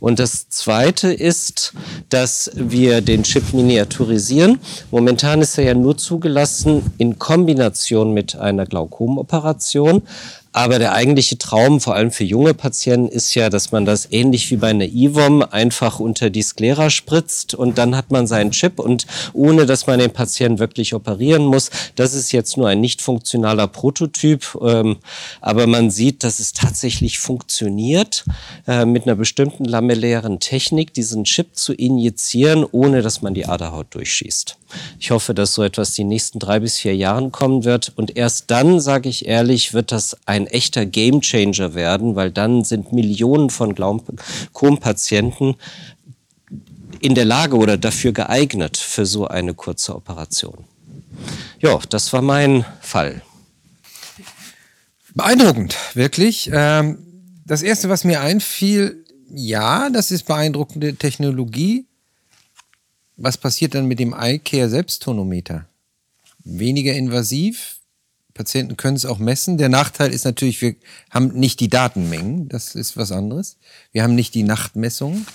[0.00, 1.72] Und das Zweite ist,
[2.08, 4.58] dass wir den Chip miniaturisieren.
[4.90, 10.02] Momentan ist er ja nur zugelassen in Kombination mit einer Glaukomoperation.
[10.56, 14.50] Aber der eigentliche Traum, vor allem für junge Patienten, ist ja, dass man das ähnlich
[14.50, 18.78] wie bei einer IVOM einfach unter die Sklera spritzt und dann hat man seinen Chip
[18.78, 21.70] und ohne, dass man den Patienten wirklich operieren muss.
[21.94, 24.96] Das ist jetzt nur ein nicht funktionaler Prototyp, ähm,
[25.42, 28.24] aber man sieht, dass es tatsächlich funktioniert,
[28.66, 33.88] äh, mit einer bestimmten lamellären Technik diesen Chip zu injizieren, ohne dass man die Aderhaut
[33.90, 34.56] durchschießt.
[34.98, 38.50] Ich hoffe, dass so etwas die nächsten drei bis vier Jahren kommen wird und erst
[38.50, 43.74] dann, sage ich ehrlich, wird das ein echter Gamechanger werden, weil dann sind Millionen von
[43.74, 45.56] Glaukom-Patienten
[47.00, 50.64] in der Lage oder dafür geeignet für so eine kurze Operation.
[51.60, 53.22] Ja, das war mein Fall.
[55.14, 56.50] Beeindruckend, wirklich.
[56.52, 56.98] Ähm,
[57.46, 61.86] das Erste, was mir einfiel, ja, das ist beeindruckende Technologie.
[63.16, 65.66] Was passiert dann mit dem iCare Selbsttonometer?
[66.44, 67.75] Weniger invasiv,
[68.36, 69.58] Patienten können es auch messen.
[69.58, 70.76] Der Nachteil ist natürlich, wir
[71.10, 72.48] haben nicht die Datenmengen.
[72.48, 73.56] Das ist was anderes.
[73.92, 75.26] Wir haben nicht die Nachtmessung.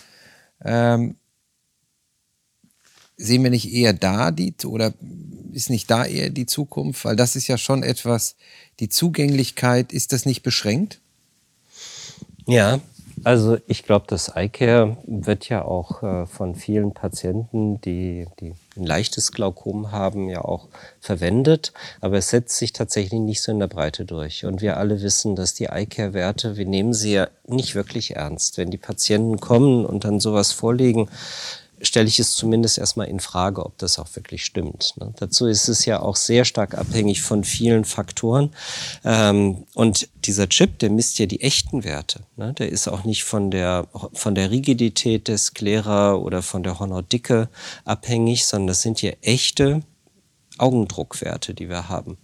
[0.63, 1.15] Ähm,
[3.17, 4.93] sehen wir nicht eher da die oder
[5.51, 7.05] ist nicht da eher die Zukunft?
[7.05, 8.35] Weil das ist ja schon etwas,
[8.79, 11.01] die Zugänglichkeit, ist das nicht beschränkt?
[12.45, 12.79] Ja,
[13.23, 18.85] also ich glaube, das iCare wird ja auch äh, von vielen Patienten, die, die ein
[18.85, 20.67] leichtes Glaukom haben, ja auch
[20.99, 21.73] verwendet.
[21.99, 24.45] Aber es setzt sich tatsächlich nicht so in der Breite durch.
[24.45, 28.57] Und wir alle wissen, dass die iCare-Werte, wir nehmen sie ja nicht wirklich ernst.
[28.57, 31.09] Wenn die Patienten kommen und dann sowas vorlegen,
[31.81, 34.93] stelle ich es zumindest erstmal in Frage, ob das auch wirklich stimmt.
[34.97, 35.13] Ne?
[35.17, 38.51] Dazu ist es ja auch sehr stark abhängig von vielen Faktoren.
[39.03, 42.21] Ähm, und dieser Chip, der misst ja die echten Werte.
[42.35, 42.53] Ne?
[42.53, 47.49] Der ist auch nicht von der, von der Rigidität des Sklera oder von der Hornhautdicke
[47.85, 49.81] abhängig, sondern das sind ja echte
[50.61, 52.17] Augendruckwerte, die wir haben.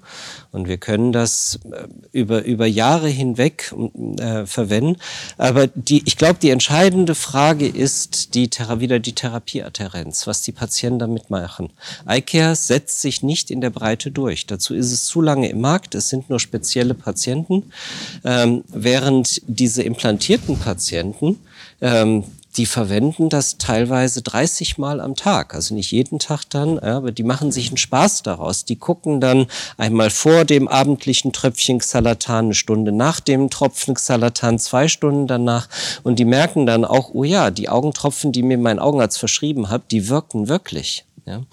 [0.51, 3.73] Und wir können das äh, über, über Jahre hinweg
[4.19, 4.97] äh, verwenden.
[5.37, 10.99] Aber die, ich glaube, die entscheidende Frage ist die, wieder die Therapieadherenz, was die Patienten
[10.99, 11.71] damit machen.
[12.07, 14.45] iCare setzt sich nicht in der Breite durch.
[14.45, 15.95] Dazu ist es zu lange im Markt.
[15.95, 17.71] Es sind nur spezielle Patienten.
[18.23, 21.39] Ähm, während diese implantierten Patienten
[21.81, 22.23] ähm,
[22.57, 25.53] die verwenden das teilweise 30 Mal am Tag.
[25.53, 28.65] Also nicht jeden Tag dann, aber die machen sich einen Spaß daraus.
[28.65, 29.47] Die gucken dann
[29.77, 35.69] einmal vor dem abendlichen Tröpfchen Xalatan eine Stunde, nach dem Tropfen Xalatan zwei Stunden danach.
[36.03, 39.91] Und die merken dann auch, oh ja, die Augentropfen, die mir mein Augenarzt verschrieben hat,
[39.91, 41.06] die wirken wirklich.
[41.27, 41.43] Ja?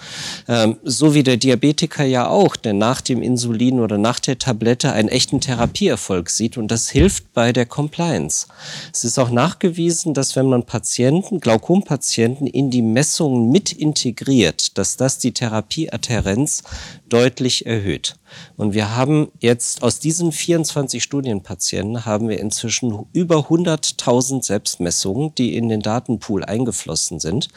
[0.46, 4.92] Ähm, so wie der Diabetiker ja auch, der nach dem Insulin oder nach der Tablette
[4.92, 8.46] einen echten Therapieerfolg sieht und das hilft bei der Compliance.
[8.92, 14.96] Es ist auch nachgewiesen, dass wenn man Patienten, Glaukompatienten in die Messungen mit integriert, dass
[14.96, 16.62] das die Therapieadherenz
[17.08, 18.14] deutlich erhöht.
[18.56, 25.56] Und wir haben jetzt aus diesen 24 Studienpatienten haben wir inzwischen über 100.000 Selbstmessungen, die
[25.56, 27.48] in den Datenpool eingeflossen sind.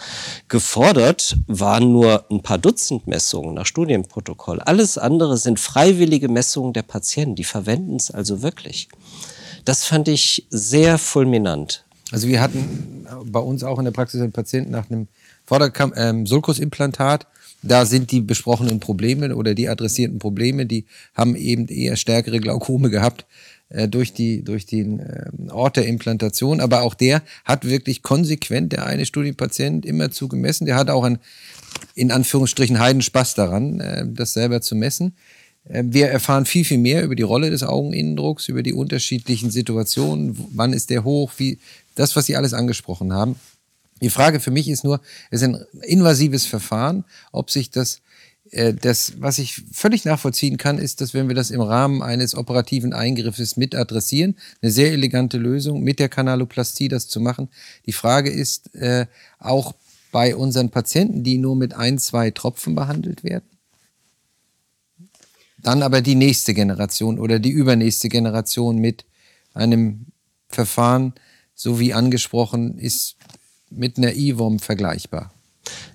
[0.47, 4.59] Gefordert waren nur ein paar Dutzend Messungen nach Studienprotokoll.
[4.61, 7.36] Alles andere sind freiwillige Messungen der Patienten.
[7.36, 8.89] Die verwenden es also wirklich.
[9.65, 11.84] Das fand ich sehr fulminant.
[12.11, 15.07] Also wir hatten bei uns auch in der Praxis einen Patienten nach einem
[15.45, 17.28] Vorderkam ähm, Sulkusimplantat
[17.64, 22.89] da sind die besprochenen Probleme oder die adressierten Probleme, die haben eben eher stärkere Glaukome
[22.89, 23.26] gehabt
[23.70, 26.62] äh, durch, die, durch den äh, Ort der Implantation.
[26.62, 30.66] Aber auch der hat wirklich konsequent, der eine Studienpatient, immer zugemessen.
[30.66, 31.20] Der hat auch einen,
[31.95, 35.16] in Anführungsstrichen, Heidenspaß daran, äh, das selber zu messen.
[35.66, 40.38] Äh, wir erfahren viel, viel mehr über die Rolle des Augeninnendrucks, über die unterschiedlichen Situationen,
[40.53, 41.60] wann ist der hoch, wie,
[41.95, 43.36] das, was Sie alles angesprochen haben.
[44.02, 48.02] Die Frage für mich ist nur, es ist ein invasives Verfahren, ob sich das,
[48.52, 52.36] äh, das, was ich völlig nachvollziehen kann, ist, dass wenn wir das im Rahmen eines
[52.36, 57.50] operativen Eingriffes mit adressieren, eine sehr elegante Lösung, mit der Kanaloplastie das zu machen.
[57.86, 59.08] Die Frage ist äh,
[59.39, 59.74] auch
[60.12, 63.45] bei unseren Patienten, die nur mit ein, zwei Tropfen behandelt werden.
[65.58, 69.06] Dann aber die nächste Generation oder die übernächste Generation mit
[69.54, 70.06] einem
[70.50, 71.14] Verfahren,
[71.56, 73.18] so wie angesprochen, ist
[73.70, 75.32] mit einer IWOM vergleichbar?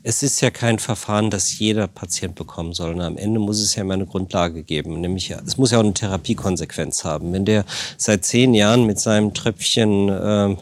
[0.03, 2.95] Es ist ja kein Verfahren, das jeder Patient bekommen soll.
[2.95, 5.01] Und am Ende muss es ja immer eine Grundlage geben.
[5.01, 7.33] Nämlich, es muss ja auch eine Therapiekonsequenz haben.
[7.33, 7.65] Wenn der
[7.97, 10.59] seit zehn Jahren mit seinem Tröpfchen ähm,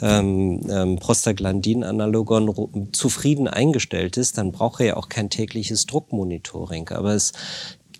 [0.00, 6.88] ähm, ähm Prostaglandin-Analogon zufrieden eingestellt ist, dann braucht er ja auch kein tägliches Druckmonitoring.
[6.90, 7.32] Aber es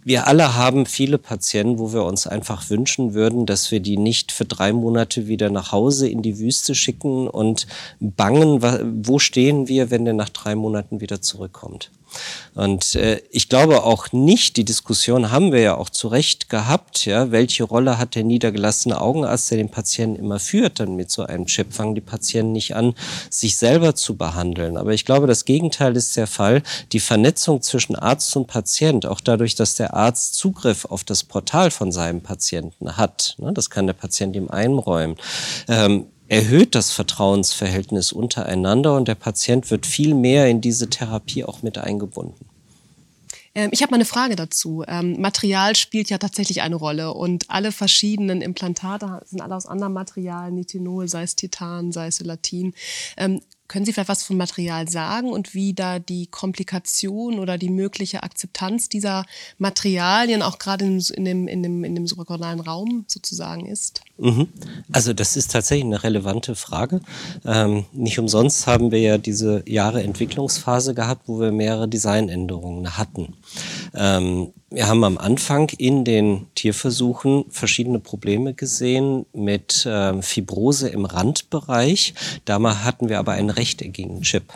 [0.07, 4.31] wir alle haben viele Patienten, wo wir uns einfach wünschen würden, dass wir die nicht
[4.31, 7.67] für drei Monate wieder nach Hause in die Wüste schicken und
[7.99, 8.63] bangen,
[9.05, 11.91] wo stehen wir, wenn der nach drei Monaten wieder zurückkommt.
[12.55, 17.05] Und äh, ich glaube auch nicht, die Diskussion haben wir ja auch zu Recht gehabt,
[17.05, 21.23] ja, welche Rolle hat der niedergelassene Augenarzt, der den Patienten immer führt, dann mit so
[21.25, 22.95] einem Chip, fangen die Patienten nicht an,
[23.31, 24.77] sich selber zu behandeln.
[24.77, 26.63] Aber ich glaube, das Gegenteil ist der Fall.
[26.93, 31.71] Die Vernetzung zwischen Arzt und Patient, auch dadurch, dass der Arzt Zugriff auf das Portal
[31.71, 35.17] von seinem Patienten hat, ne, das kann der Patient ihm einräumen,
[35.69, 41.63] ähm, erhöht das Vertrauensverhältnis untereinander und der Patient wird viel mehr in diese Therapie auch
[41.63, 42.47] mit eingebunden.
[43.55, 44.85] Ähm, ich habe mal eine Frage dazu.
[44.87, 49.95] Ähm, Material spielt ja tatsächlich eine Rolle und alle verschiedenen Implantate sind alle aus anderem
[49.95, 52.75] Material, Nitinol, sei es Titan, sei es Elatin.
[53.69, 58.23] Können Sie vielleicht was vom Material sagen und wie da die Komplikation oder die mögliche
[58.23, 59.25] Akzeptanz dieser
[59.59, 64.03] Materialien auch gerade in, in, dem, in, dem, in dem suprakornalen Raum sozusagen ist?
[64.19, 64.49] Mhm.
[64.93, 67.01] Also das ist tatsächlich eine relevante Frage.
[67.45, 73.35] Ähm, nicht umsonst haben wir ja diese Jahre Entwicklungsphase gehabt, wo wir mehrere Designänderungen hatten.
[73.95, 81.05] Ähm, wir haben am Anfang in den Tierversuchen verschiedene Probleme gesehen mit äh, Fibrose im
[81.05, 82.15] Randbereich.
[82.45, 84.53] Damals hatten wir aber einen rechteckigen Chip.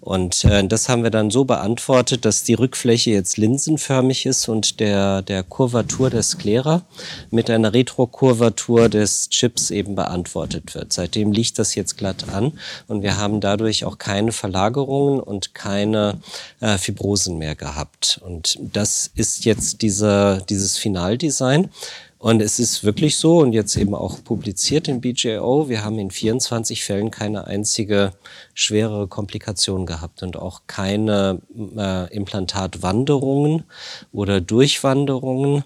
[0.00, 4.80] Und äh, das haben wir dann so beantwortet, dass die Rückfläche jetzt linsenförmig ist und
[4.80, 6.82] der, der Kurvatur der Sklera
[7.30, 10.92] mit einer Retrokurvatur des Chips eben beantwortet wird.
[10.92, 12.52] Seitdem liegt das jetzt glatt an
[12.86, 16.20] und wir haben dadurch auch keine Verlagerungen und keine
[16.60, 18.20] äh, Fibrosen mehr gehabt.
[18.22, 21.70] Und das ist jetzt jetzt diese, dieses Finaldesign.
[22.18, 26.10] Und es ist wirklich so und jetzt eben auch publiziert in BJO, wir haben in
[26.10, 28.12] 24 Fällen keine einzige
[28.54, 31.42] schwere Komplikation gehabt und auch keine
[31.76, 33.64] äh, Implantatwanderungen
[34.10, 35.64] oder Durchwanderungen.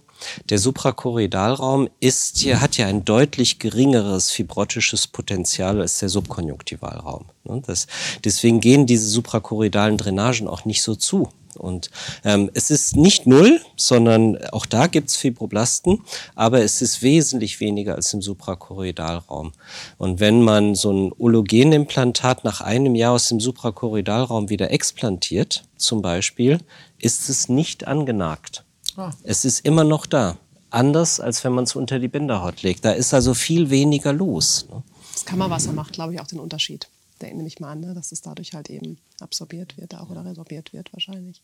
[0.48, 7.26] Der Suprakorridalraum ist hier, hat ja ein deutlich geringeres fibrotisches Potenzial als der Subkonjunktivalraum.
[7.44, 7.86] Ne, das,
[8.24, 11.28] deswegen gehen diese suprakorridalen Drainagen auch nicht so zu.
[11.58, 11.90] Und
[12.24, 16.02] ähm, es ist nicht null, sondern auch da gibt's Fibroblasten,
[16.34, 19.52] aber es ist wesentlich weniger als im Suprakorridalraum.
[19.98, 26.02] Und wenn man so ein Ologenimplantat nach einem Jahr aus dem Suprakorridalraum wieder explantiert, zum
[26.02, 26.58] Beispiel,
[26.98, 28.64] ist es nicht angenagt.
[28.96, 29.12] Ah.
[29.22, 30.36] Es ist immer noch da.
[30.70, 32.84] Anders, als wenn man es unter die Binderhaut legt.
[32.84, 34.66] Da ist also viel weniger los.
[34.70, 34.82] Ne?
[35.14, 36.88] Das Kammerwasser macht, glaube ich, auch den Unterschied.
[37.22, 37.94] Nehme ich mal an, ne?
[37.94, 41.40] dass es dadurch halt eben absorbiert wird auch oder resorbiert wird wahrscheinlich.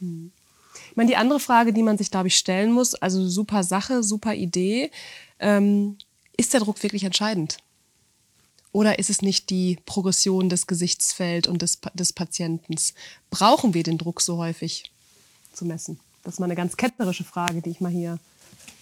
[0.00, 0.32] Hm.
[0.90, 4.02] Ich meine, die andere Frage, die man sich, glaube ich, stellen muss, also super Sache,
[4.02, 4.90] super Idee,
[5.38, 5.96] ähm,
[6.36, 7.58] ist der Druck wirklich entscheidend?
[8.72, 12.76] Oder ist es nicht die Progression des Gesichtsfelds und des, des Patienten?
[13.30, 14.92] Brauchen wir den Druck so häufig
[15.54, 15.98] zu messen?
[16.24, 18.18] Das ist mal eine ganz ketzerische Frage, die ich mal hier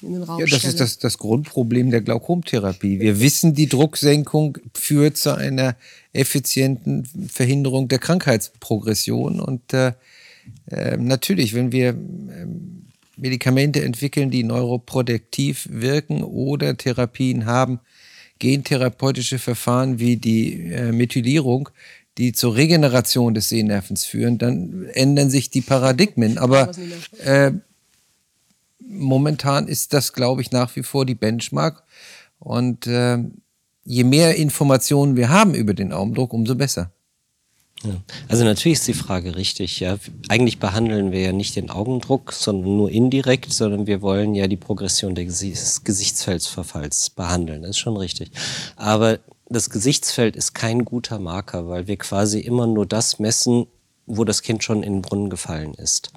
[0.04, 0.72] in den Raum Ja, das stelle.
[0.72, 3.00] ist das, das Grundproblem der Glaukomtherapie.
[3.00, 5.76] Wir wissen, die Drucksenkung führt zu einer
[6.12, 9.40] effizienten Verhinderung der Krankheitsprogression.
[9.40, 9.92] Und äh,
[10.70, 12.86] äh, natürlich, wenn wir ähm,
[13.16, 17.80] Medikamente entwickeln, die neuroprotektiv wirken oder Therapien haben,
[18.38, 21.68] gentherapeutische Verfahren wie die äh, Methylierung,
[22.18, 26.38] die zur Regeneration des Sehnervens führen, dann ändern sich die Paradigmen.
[26.38, 26.70] Aber
[27.24, 27.52] äh,
[28.86, 31.84] momentan ist das, glaube ich, nach wie vor die Benchmark.
[32.38, 33.18] Und äh,
[33.84, 36.90] je mehr Informationen wir haben über den Augendruck, umso besser.
[37.82, 37.96] Ja.
[38.28, 39.80] Also natürlich ist die Frage richtig.
[39.80, 39.98] Ja.
[40.28, 44.56] Eigentlich behandeln wir ja nicht den Augendruck, sondern nur indirekt, sondern wir wollen ja die
[44.56, 47.62] Progression des Gesichtsfeldsverfalls behandeln.
[47.62, 48.30] Das ist schon richtig.
[48.76, 49.18] Aber
[49.48, 53.66] das Gesichtsfeld ist kein guter Marker, weil wir quasi immer nur das messen,
[54.06, 56.10] wo das Kind schon in den Brunnen gefallen ist.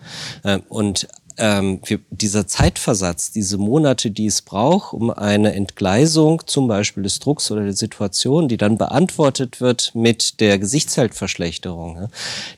[0.69, 1.07] Und
[1.37, 7.19] ähm, wir, dieser Zeitversatz, diese Monate, die es braucht, um eine Entgleisung zum Beispiel des
[7.19, 12.07] Drucks oder der Situation, die dann beantwortet wird mit der Gesichtsfeldverschlechterung, ja,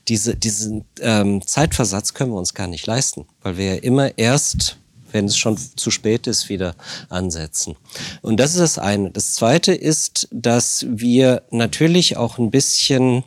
[0.08, 4.78] diese, diesen ähm, Zeitversatz können wir uns gar nicht leisten, weil wir ja immer erst
[5.12, 6.76] wenn es schon zu spät ist, wieder
[7.10, 7.76] ansetzen.
[8.22, 9.10] Und das ist das eine.
[9.10, 13.24] Das zweite ist, dass wir natürlich auch ein bisschen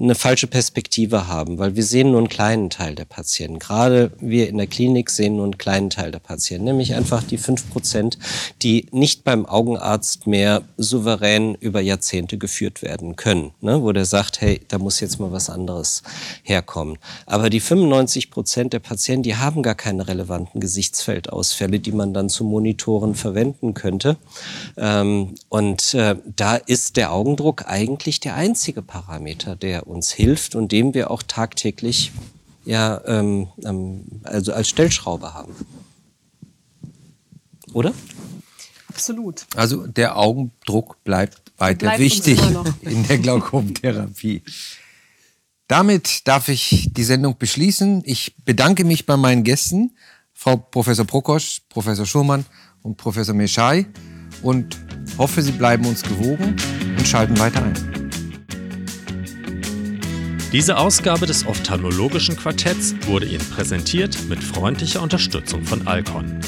[0.00, 3.58] eine falsche Perspektive haben, weil wir sehen nur einen kleinen Teil der Patienten.
[3.58, 7.36] Gerade wir in der Klinik sehen nur einen kleinen Teil der Patienten, nämlich einfach die
[7.38, 8.16] fünf Prozent,
[8.62, 13.82] die nicht beim Augenarzt mehr souverän über Jahrzehnte geführt werden können, ne?
[13.82, 16.04] wo der sagt, hey, da muss jetzt mal was anderes
[16.44, 16.98] herkommen.
[17.26, 22.28] Aber die 95 Prozent der Patienten, die haben gar keine relevanten Gesichtsfeldausfälle, die man dann
[22.28, 24.16] zum Monitoren verwenden könnte.
[24.76, 30.72] Ähm, und äh, da ist der Augendruck eigentlich der einzige Parameter, der uns hilft und
[30.72, 32.12] dem wir auch tagtäglich
[32.64, 35.54] ja, ähm, ähm, also als Stellschraube haben.
[37.72, 37.94] Oder?
[38.88, 39.46] Absolut.
[39.56, 42.40] Also der Augendruck bleibt weiter Bleibt wichtig
[42.82, 44.42] in der Glaukomtherapie.
[45.66, 48.02] Damit darf ich die Sendung beschließen.
[48.04, 49.96] Ich bedanke mich bei meinen Gästen,
[50.32, 52.46] Frau Professor Prokosch, Professor Schurmann
[52.82, 53.86] und Professor Meschai
[54.42, 54.78] und
[55.18, 56.56] hoffe, Sie bleiben uns gewogen
[56.96, 57.97] und schalten weiter ein.
[60.50, 66.40] Diese Ausgabe des ophthalmologischen Quartetts wurde Ihnen präsentiert mit freundlicher Unterstützung von Alcon.